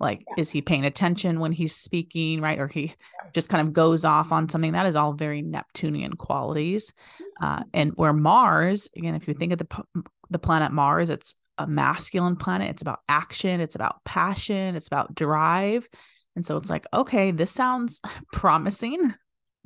like 0.00 0.24
yeah. 0.28 0.40
is 0.40 0.50
he 0.50 0.62
paying 0.62 0.84
attention 0.84 1.40
when 1.40 1.52
he's 1.52 1.74
speaking 1.74 2.40
right 2.40 2.58
or 2.58 2.68
he 2.68 2.94
just 3.32 3.48
kind 3.48 3.66
of 3.66 3.72
goes 3.72 4.04
off 4.04 4.32
on 4.32 4.48
something 4.48 4.72
that 4.72 4.86
is 4.86 4.96
all 4.96 5.12
very 5.12 5.42
neptunian 5.42 6.14
qualities 6.14 6.94
uh, 7.42 7.62
and 7.74 7.92
where 7.96 8.12
mars 8.12 8.88
again 8.96 9.14
if 9.14 9.26
you 9.26 9.34
think 9.34 9.52
of 9.52 9.58
the 9.58 9.84
the 10.30 10.38
planet 10.38 10.72
mars 10.72 11.10
it's 11.10 11.34
a 11.58 11.66
masculine 11.66 12.36
planet. 12.36 12.70
It's 12.70 12.82
about 12.82 13.00
action, 13.08 13.60
it's 13.60 13.74
about 13.74 14.02
passion, 14.04 14.76
it's 14.76 14.86
about 14.86 15.14
drive. 15.14 15.88
And 16.36 16.46
so 16.46 16.56
it's 16.56 16.70
like, 16.70 16.86
okay, 16.94 17.32
this 17.32 17.50
sounds 17.50 18.00
promising. 18.32 19.14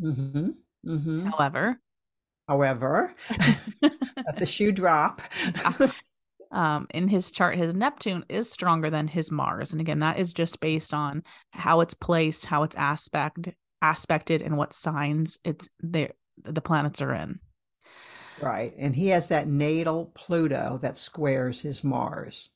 Mm-hmm. 0.03 0.49
Mm-hmm. 0.89 1.27
However, 1.27 1.79
however, 2.49 3.15
the 4.39 4.47
shoe 4.47 4.73
drop. 4.73 5.21
Um, 6.53 6.87
in 6.93 7.09
his 7.09 7.31
chart, 7.31 7.57
his 7.57 7.75
Neptune 7.75 8.25
is 8.29 8.51
stronger 8.51 8.91
than 8.91 9.09
his 9.09 9.31
Mars. 9.31 9.73
And 9.73 9.81
again, 9.81 10.01
that 10.01 10.19
is 10.19 10.35
just 10.35 10.61
based 10.61 10.95
on 10.95 11.23
how 11.51 11.81
it's 11.81 11.95
placed, 11.95 12.47
how 12.47 12.63
it's 12.63 12.77
aspect 12.77 13.49
aspected, 13.81 14.43
and 14.43 14.57
what 14.57 14.73
signs 14.73 15.39
it's 15.45 15.69
there 15.81 16.13
the 16.45 16.61
planets 16.61 17.03
are 17.03 17.15
in. 17.15 17.41
Right. 18.41 18.75
And 18.79 18.95
he 18.95 19.09
has 19.09 19.29
that 19.29 19.49
natal 19.49 20.07
Pluto 20.15 20.79
that 20.83 20.99
squares 20.99 21.61
his 21.61 21.85
Mars. 21.85 22.51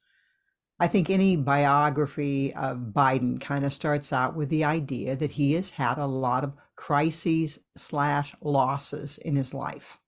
I 0.78 0.88
think 0.88 1.09
any 1.09 1.37
biography 1.37 2.54
of 2.54 2.78
Biden 2.78 3.40
kind 3.40 3.64
of 3.64 3.72
starts 3.72 4.12
out 4.12 4.37
with 4.37 4.50
the 4.50 4.64
idea 4.64 5.16
that 5.16 5.30
he 5.30 5.54
has 5.54 5.70
had 5.70 5.98
a 5.98 6.06
lot 6.06 6.44
of 6.44 6.54
crises 6.74 7.61
slash 7.76 8.35
losses 8.42 9.18
in 9.18 9.37
his 9.37 9.54
life. 9.54 9.98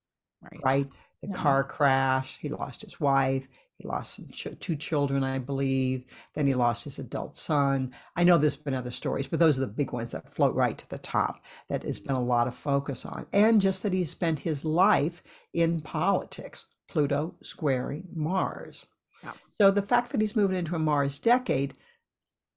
Right. 0.42 0.60
Right. 0.62 0.86
The 1.22 1.28
yeah. 1.28 1.36
car 1.36 1.64
crash, 1.64 2.38
he 2.38 2.48
lost 2.48 2.82
his 2.82 3.00
wife, 3.00 3.48
he 3.78 3.86
lost 3.86 4.14
some 4.14 4.26
ch- 4.28 4.58
two 4.58 4.74
children, 4.74 5.22
I 5.22 5.38
believe. 5.38 6.04
Then 6.34 6.46
he 6.46 6.54
lost 6.54 6.84
his 6.84 6.98
adult 6.98 7.36
son. 7.36 7.94
I 8.16 8.24
know 8.24 8.36
there's 8.36 8.56
been 8.56 8.74
other 8.74 8.90
stories, 8.90 9.28
but 9.28 9.38
those 9.38 9.56
are 9.56 9.62
the 9.62 9.68
big 9.68 9.92
ones 9.92 10.10
that 10.10 10.34
float 10.34 10.54
right 10.54 10.76
to 10.76 10.88
the 10.90 10.98
top 10.98 11.44
that 11.68 11.84
has 11.84 12.00
been 12.00 12.16
a 12.16 12.22
lot 12.22 12.48
of 12.48 12.54
focus 12.54 13.06
on. 13.06 13.26
And 13.32 13.60
just 13.60 13.84
that 13.84 13.92
he 13.92 14.04
spent 14.04 14.40
his 14.40 14.64
life 14.64 15.22
in 15.52 15.80
politics, 15.80 16.66
Pluto 16.88 17.36
squaring 17.42 18.08
Mars. 18.12 18.86
Yeah. 19.22 19.32
So 19.56 19.70
the 19.70 19.82
fact 19.82 20.10
that 20.10 20.20
he's 20.20 20.36
moving 20.36 20.56
into 20.56 20.74
a 20.74 20.80
Mars 20.80 21.20
decade, 21.20 21.74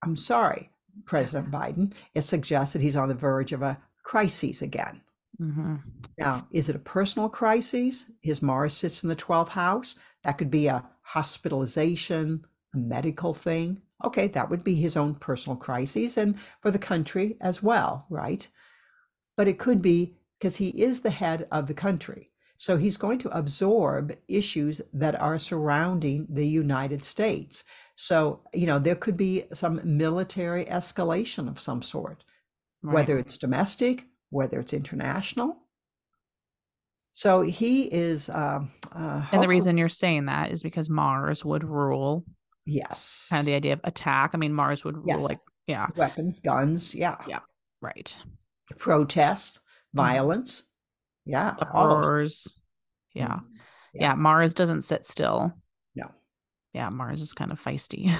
I'm 0.03 0.15
sorry, 0.15 0.71
President 1.05 1.51
Biden, 1.51 1.93
it 2.15 2.23
suggests 2.23 2.73
that 2.73 2.81
he's 2.81 2.95
on 2.95 3.09
the 3.09 3.15
verge 3.15 3.51
of 3.51 3.61
a 3.61 3.79
crisis 4.03 4.63
again. 4.63 5.01
Mm-hmm. 5.39 5.75
Now, 6.17 6.47
is 6.51 6.69
it 6.69 6.75
a 6.75 6.79
personal 6.79 7.29
crisis? 7.29 8.05
His 8.21 8.41
Mars 8.41 8.75
sits 8.75 9.03
in 9.03 9.09
the 9.09 9.15
12th 9.15 9.49
house. 9.49 9.95
That 10.23 10.37
could 10.37 10.51
be 10.51 10.67
a 10.67 10.87
hospitalization, 11.13 12.45
a 12.73 12.77
medical 12.77 13.33
thing. 13.33 13.81
Okay, 14.05 14.27
that 14.29 14.49
would 14.49 14.63
be 14.63 14.75
his 14.75 14.95
own 14.95 15.15
personal 15.15 15.57
crises 15.57 16.17
and 16.17 16.35
for 16.61 16.71
the 16.71 16.79
country 16.79 17.35
as 17.41 17.61
well, 17.61 18.05
right? 18.09 18.47
But 19.35 19.47
it 19.47 19.59
could 19.59 19.81
be 19.81 20.15
because 20.39 20.55
he 20.55 20.69
is 20.69 21.01
the 21.01 21.09
head 21.09 21.47
of 21.51 21.67
the 21.67 21.73
country. 21.73 22.31
So 22.57 22.77
he's 22.77 22.95
going 22.95 23.19
to 23.19 23.37
absorb 23.37 24.15
issues 24.27 24.81
that 24.93 25.19
are 25.19 25.39
surrounding 25.39 26.27
the 26.29 26.47
United 26.47 27.03
States. 27.03 27.63
So, 27.95 28.41
you 28.53 28.67
know, 28.67 28.79
there 28.79 28.95
could 28.95 29.17
be 29.17 29.43
some 29.53 29.81
military 29.83 30.65
escalation 30.65 31.49
of 31.49 31.59
some 31.59 31.81
sort, 31.81 32.23
right. 32.83 32.93
whether 32.93 33.17
it's 33.17 33.37
domestic, 33.37 34.05
whether 34.29 34.59
it's 34.59 34.73
international. 34.73 35.57
So 37.13 37.41
he 37.41 37.83
is. 37.83 38.29
Uh, 38.29 38.61
uh, 38.93 39.25
and 39.31 39.43
the 39.43 39.47
reason 39.47 39.77
you're 39.77 39.89
saying 39.89 40.25
that 40.25 40.51
is 40.51 40.63
because 40.63 40.89
Mars 40.89 41.43
would 41.43 41.63
rule. 41.63 42.25
Yes. 42.65 43.27
Kind 43.29 43.41
of 43.41 43.45
the 43.45 43.55
idea 43.55 43.73
of 43.73 43.81
attack. 43.83 44.31
I 44.33 44.37
mean, 44.37 44.53
Mars 44.53 44.83
would 44.83 44.95
rule 44.95 45.07
yes. 45.07 45.19
like, 45.19 45.39
yeah. 45.67 45.87
Weapons, 45.95 46.39
guns. 46.39 46.93
Yeah. 46.95 47.17
Yeah. 47.27 47.39
Right. 47.81 48.17
Protest, 48.77 49.57
mm-hmm. 49.57 49.97
violence. 49.97 50.61
Mm-hmm. 50.61 51.31
Yeah. 51.31 51.55
Horrors. 51.69 52.55
Yeah. 53.13 53.27
Mm-hmm. 53.27 53.55
yeah. 53.95 54.01
Yeah. 54.01 54.13
Mars 54.15 54.53
doesn't 54.53 54.83
sit 54.83 55.05
still. 55.05 55.53
No. 55.95 56.11
Yeah. 56.73 56.89
Mars 56.89 57.21
is 57.21 57.33
kind 57.33 57.51
of 57.51 57.61
feisty. 57.61 58.15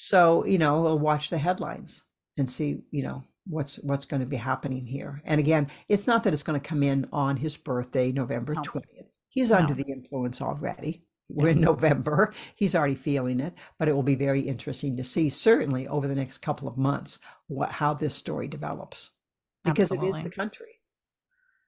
So, 0.00 0.44
you 0.46 0.58
know, 0.58 0.80
we'll 0.82 0.98
watch 0.98 1.28
the 1.28 1.38
headlines 1.38 2.04
and 2.36 2.48
see, 2.48 2.82
you 2.92 3.02
know, 3.02 3.24
what's 3.48 3.76
what's 3.76 4.04
going 4.04 4.20
to 4.20 4.28
be 4.28 4.36
happening 4.36 4.86
here. 4.86 5.22
And 5.24 5.40
again, 5.40 5.68
it's 5.88 6.06
not 6.06 6.24
that 6.24 6.32
it's 6.32 6.42
going 6.42 6.60
to 6.60 6.68
come 6.68 6.82
in 6.82 7.06
on 7.12 7.36
his 7.36 7.56
birthday, 7.56 8.12
November 8.12 8.54
no. 8.54 8.62
20th. 8.62 9.06
He's 9.28 9.50
no. 9.50 9.56
under 9.58 9.74
the 9.74 9.86
influence 9.88 10.40
already. 10.40 11.02
We're 11.28 11.48
in 11.50 11.60
November. 11.62 12.32
He's 12.56 12.74
already 12.74 12.94
feeling 12.94 13.40
it, 13.40 13.54
but 13.78 13.88
it 13.88 13.94
will 13.94 14.02
be 14.02 14.14
very 14.14 14.40
interesting 14.40 14.96
to 14.96 15.04
see, 15.04 15.28
certainly 15.28 15.86
over 15.88 16.08
the 16.08 16.14
next 16.14 16.38
couple 16.38 16.68
of 16.68 16.78
months, 16.78 17.18
what 17.48 17.70
how 17.70 17.94
this 17.94 18.14
story 18.14 18.48
develops, 18.48 19.10
because 19.64 19.90
Absolutely. 19.92 20.08
it 20.08 20.16
is 20.16 20.30
the 20.30 20.36
country. 20.36 20.80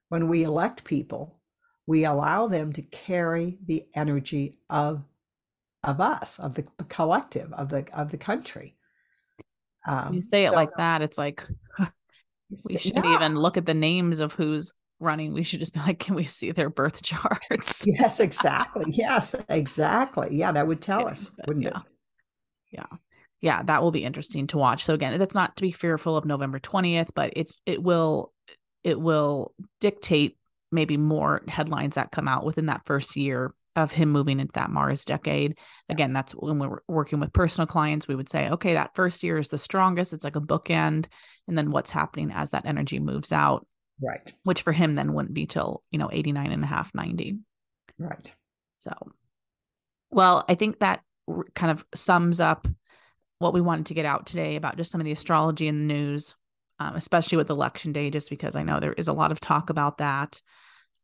When 0.09 0.27
we 0.27 0.43
elect 0.43 0.83
people, 0.83 1.39
we 1.87 2.05
allow 2.05 2.47
them 2.47 2.73
to 2.73 2.81
carry 2.81 3.59
the 3.65 3.83
energy 3.95 4.59
of 4.69 5.03
of 5.83 5.99
us, 5.99 6.37
of 6.37 6.53
the 6.53 6.63
collective, 6.89 7.51
of 7.53 7.69
the 7.69 7.87
of 7.93 8.11
the 8.11 8.17
country. 8.17 8.75
Um, 9.85 10.13
you 10.13 10.21
say 10.21 10.45
it 10.45 10.51
so, 10.51 10.55
like 10.55 10.69
that, 10.77 11.01
it's 11.01 11.17
like 11.17 11.45
we 12.69 12.77
shouldn't 12.77 13.05
yeah. 13.05 13.15
even 13.15 13.35
look 13.35 13.57
at 13.57 13.65
the 13.65 13.73
names 13.73 14.19
of 14.19 14.33
who's 14.33 14.73
running. 14.99 15.33
We 15.33 15.43
should 15.43 15.59
just 15.59 15.73
be 15.73 15.79
like, 15.79 15.99
can 15.99 16.15
we 16.15 16.25
see 16.25 16.51
their 16.51 16.69
birth 16.69 17.01
charts? 17.03 17.85
yes, 17.85 18.19
exactly. 18.21 18.85
Yes, 18.87 19.35
exactly. 19.49 20.29
Yeah, 20.31 20.51
that 20.51 20.67
would 20.67 20.81
tell 20.81 21.07
us, 21.07 21.25
wouldn't 21.47 21.65
yeah. 21.65 21.77
it? 21.77 21.83
Yeah. 22.71 22.97
Yeah, 23.41 23.63
that 23.63 23.81
will 23.81 23.91
be 23.91 24.03
interesting 24.03 24.45
to 24.47 24.59
watch. 24.59 24.83
So 24.83 24.93
again, 24.93 25.17
that's 25.17 25.33
not 25.33 25.55
to 25.55 25.63
be 25.63 25.71
fearful 25.71 26.15
of 26.15 26.25
November 26.25 26.59
20th, 26.59 27.09
but 27.15 27.33
it 27.35 27.51
it 27.65 27.81
will 27.81 28.31
it 28.83 28.99
will 28.99 29.53
dictate 29.79 30.37
maybe 30.71 30.95
more 30.95 31.41
headlines 31.47 31.95
that 31.95 32.11
come 32.11 32.27
out 32.27 32.45
within 32.45 32.67
that 32.67 32.85
first 32.85 33.15
year 33.15 33.51
of 33.75 33.91
him 33.91 34.09
moving 34.09 34.39
into 34.39 34.51
that 34.53 34.69
Mars 34.69 35.05
decade. 35.05 35.57
Again, 35.89 36.13
that's 36.13 36.33
when 36.33 36.59
we're 36.59 36.81
working 36.87 37.19
with 37.19 37.33
personal 37.33 37.67
clients, 37.67 38.07
we 38.07 38.15
would 38.15 38.29
say, 38.29 38.49
okay, 38.49 38.73
that 38.73 38.95
first 38.95 39.23
year 39.23 39.37
is 39.37 39.49
the 39.49 39.57
strongest. 39.57 40.13
It's 40.13 40.23
like 40.23 40.35
a 40.35 40.41
bookend. 40.41 41.07
And 41.47 41.57
then 41.57 41.71
what's 41.71 41.91
happening 41.91 42.31
as 42.31 42.49
that 42.49 42.65
energy 42.65 42.99
moves 42.99 43.31
out. 43.31 43.65
Right. 44.01 44.33
Which 44.43 44.63
for 44.63 44.73
him 44.73 44.95
then 44.95 45.13
wouldn't 45.13 45.33
be 45.33 45.45
till, 45.45 45.83
you 45.91 45.99
know, 45.99 46.09
89 46.11 46.51
and 46.51 46.63
a 46.63 46.67
half, 46.67 46.91
90. 46.93 47.37
Right. 47.97 48.33
So, 48.77 48.91
well, 50.09 50.43
I 50.49 50.55
think 50.55 50.79
that 50.79 51.01
kind 51.55 51.71
of 51.71 51.85
sums 51.93 52.41
up 52.41 52.67
what 53.39 53.53
we 53.53 53.61
wanted 53.61 53.87
to 53.87 53.93
get 53.93 54.05
out 54.05 54.25
today 54.25 54.55
about 54.55 54.77
just 54.77 54.91
some 54.91 54.99
of 55.01 55.05
the 55.05 55.11
astrology 55.11 55.67
in 55.67 55.77
the 55.77 55.83
news, 55.83 56.35
um, 56.79 56.95
especially 56.95 57.37
with 57.37 57.49
election 57.49 57.93
day, 57.93 58.09
just 58.09 58.29
because 58.29 58.55
I 58.55 58.63
know 58.63 58.79
there 58.79 58.93
is 58.93 59.07
a 59.07 59.13
lot 59.13 59.31
of 59.31 59.39
talk 59.39 59.69
about 59.69 59.99
that. 59.99 60.41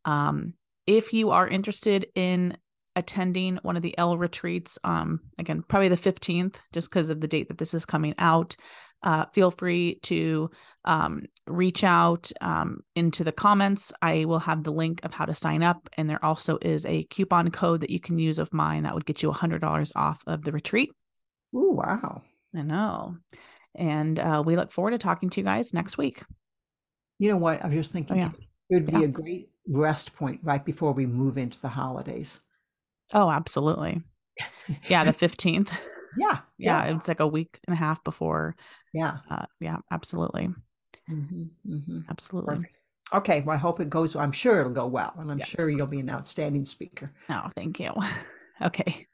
Um, 0.06 0.54
if 0.88 1.14
you 1.14 1.32
are 1.32 1.48
interested 1.48 2.08
in 2.16 2.58
attending 2.96 3.60
one 3.62 3.76
of 3.76 3.84
the 3.84 3.96
L 3.98 4.18
retreats, 4.18 4.80
um, 4.84 5.20
again, 5.38 5.64
probably 5.68 5.90
the 5.90 5.98
15th, 5.98 6.56
just 6.74 6.90
because 6.90 7.10
of 7.10 7.22
the 7.22 7.28
date 7.28 7.50
that 7.50 7.58
this 7.58 7.74
is 7.74 7.86
coming 7.86 8.16
out, 8.18 8.56
uh, 9.04 9.26
feel 9.34 9.52
free 9.52 10.00
to 10.02 10.50
um, 10.86 11.24
reach 11.46 11.84
out 11.84 12.32
um, 12.42 12.80
into 12.96 13.24
the 13.24 13.32
comments. 13.32 13.94
I 14.02 14.26
will 14.26 14.40
have 14.40 14.64
the 14.64 14.72
link 14.72 15.02
of 15.04 15.14
how 15.14 15.26
to 15.26 15.36
sign 15.36 15.62
up. 15.62 15.88
And 15.96 16.10
there 16.10 16.24
also 16.26 16.58
is 16.62 16.86
a 16.86 17.04
coupon 17.04 17.52
code 17.52 17.82
that 17.82 17.92
you 17.92 18.00
can 18.00 18.18
use 18.18 18.40
of 18.40 18.54
mine 18.54 18.84
that 18.84 18.96
would 18.96 19.06
get 19.06 19.22
you 19.22 19.32
$100 19.32 19.92
off 19.96 20.24
of 20.26 20.44
the 20.44 20.52
retreat. 20.52 20.90
Oh, 21.54 21.72
wow. 21.72 22.24
I 22.56 22.64
know. 22.64 23.18
And 23.76 24.18
uh, 24.18 24.42
we 24.44 24.56
look 24.56 24.72
forward 24.72 24.92
to 24.92 24.98
talking 24.98 25.30
to 25.30 25.42
you 25.42 25.46
guys 25.46 25.74
next 25.74 26.00
week. 26.00 26.24
You 27.20 27.30
know 27.30 27.38
what? 27.38 27.64
I 27.64 27.68
was 27.68 27.76
just 27.76 27.92
thinking 27.92 28.18
oh, 28.18 28.20
yeah. 28.20 28.32
it 28.70 28.74
would 28.74 28.86
be 28.88 28.94
yeah. 28.94 29.06
a 29.06 29.08
great 29.08 29.50
rest 29.68 30.16
point 30.16 30.40
right 30.44 30.64
before 30.64 30.94
we 30.94 31.06
move 31.06 31.38
into 31.38 31.60
the 31.60 31.68
holidays. 31.68 32.40
Oh, 33.14 33.30
absolutely. 33.30 34.02
Yeah, 34.88 35.04
the 35.04 35.14
15th. 35.14 35.70
yeah, 36.18 36.40
yeah. 36.58 36.86
Yeah. 36.86 36.96
It's 36.96 37.08
like 37.08 37.20
a 37.20 37.28
week 37.28 37.60
and 37.68 37.74
a 37.74 37.78
half 37.78 38.04
before. 38.04 38.56
Yeah. 38.94 39.18
Uh, 39.30 39.46
yeah, 39.60 39.78
absolutely. 39.92 40.50
Mm-hmm, 41.10 41.44
mm-hmm. 41.70 42.00
Absolutely. 42.10 42.56
Perfect. 42.56 42.82
Okay. 43.14 43.42
Well, 43.42 43.56
I 43.56 43.60
hope 43.60 43.80
it 43.80 43.90
goes. 43.90 44.16
I'm 44.16 44.32
sure 44.32 44.60
it'll 44.60 44.74
go 44.74 44.88
well. 44.88 45.14
And 45.18 45.32
I'm 45.32 45.40
yeah. 45.40 45.46
sure 45.46 45.70
you'll 45.70 45.88
be 45.88 46.00
an 46.00 46.10
outstanding 46.10 46.66
speaker. 46.66 47.12
Oh, 47.30 47.50
thank 47.56 47.80
you. 47.80 47.94
Okay. 48.60 49.06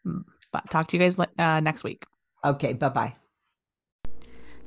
But 0.54 0.70
talk 0.70 0.88
to 0.88 0.96
you 0.96 1.04
guys 1.04 1.20
uh, 1.20 1.60
next 1.60 1.84
week. 1.84 2.06
Okay. 2.46 2.72
Bye 2.72 2.88
bye. 2.88 3.16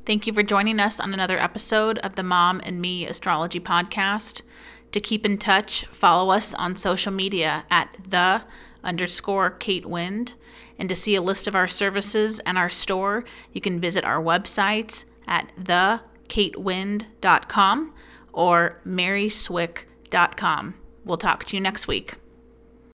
Thank 0.04 0.26
you 0.26 0.32
for 0.32 0.42
joining 0.42 0.78
us 0.80 1.00
on 1.00 1.14
another 1.14 1.38
episode 1.38 1.98
of 2.00 2.14
the 2.14 2.22
Mom 2.22 2.60
and 2.62 2.78
Me 2.78 3.06
Astrology 3.06 3.58
Podcast. 3.58 4.42
To 4.92 5.00
keep 5.00 5.26
in 5.26 5.38
touch, 5.38 5.84
follow 5.86 6.30
us 6.30 6.54
on 6.54 6.76
social 6.76 7.12
media 7.12 7.64
at 7.70 7.96
the 8.08 8.42
underscore 8.82 9.50
Kate 9.50 9.86
Wind. 9.86 10.34
And 10.78 10.88
to 10.88 10.94
see 10.94 11.14
a 11.14 11.22
list 11.22 11.46
of 11.46 11.54
our 11.54 11.68
services 11.68 12.40
and 12.40 12.58
our 12.58 12.70
store, 12.70 13.24
you 13.52 13.60
can 13.60 13.78
visit 13.80 14.04
our 14.04 14.22
websites 14.22 15.04
at 15.26 15.50
thekatewind.com 15.60 17.94
or 18.32 18.80
maryswick.com. 18.86 20.74
We'll 21.04 21.16
talk 21.16 21.44
to 21.44 21.56
you 21.56 21.62
next 21.62 21.88
week. 21.88 22.14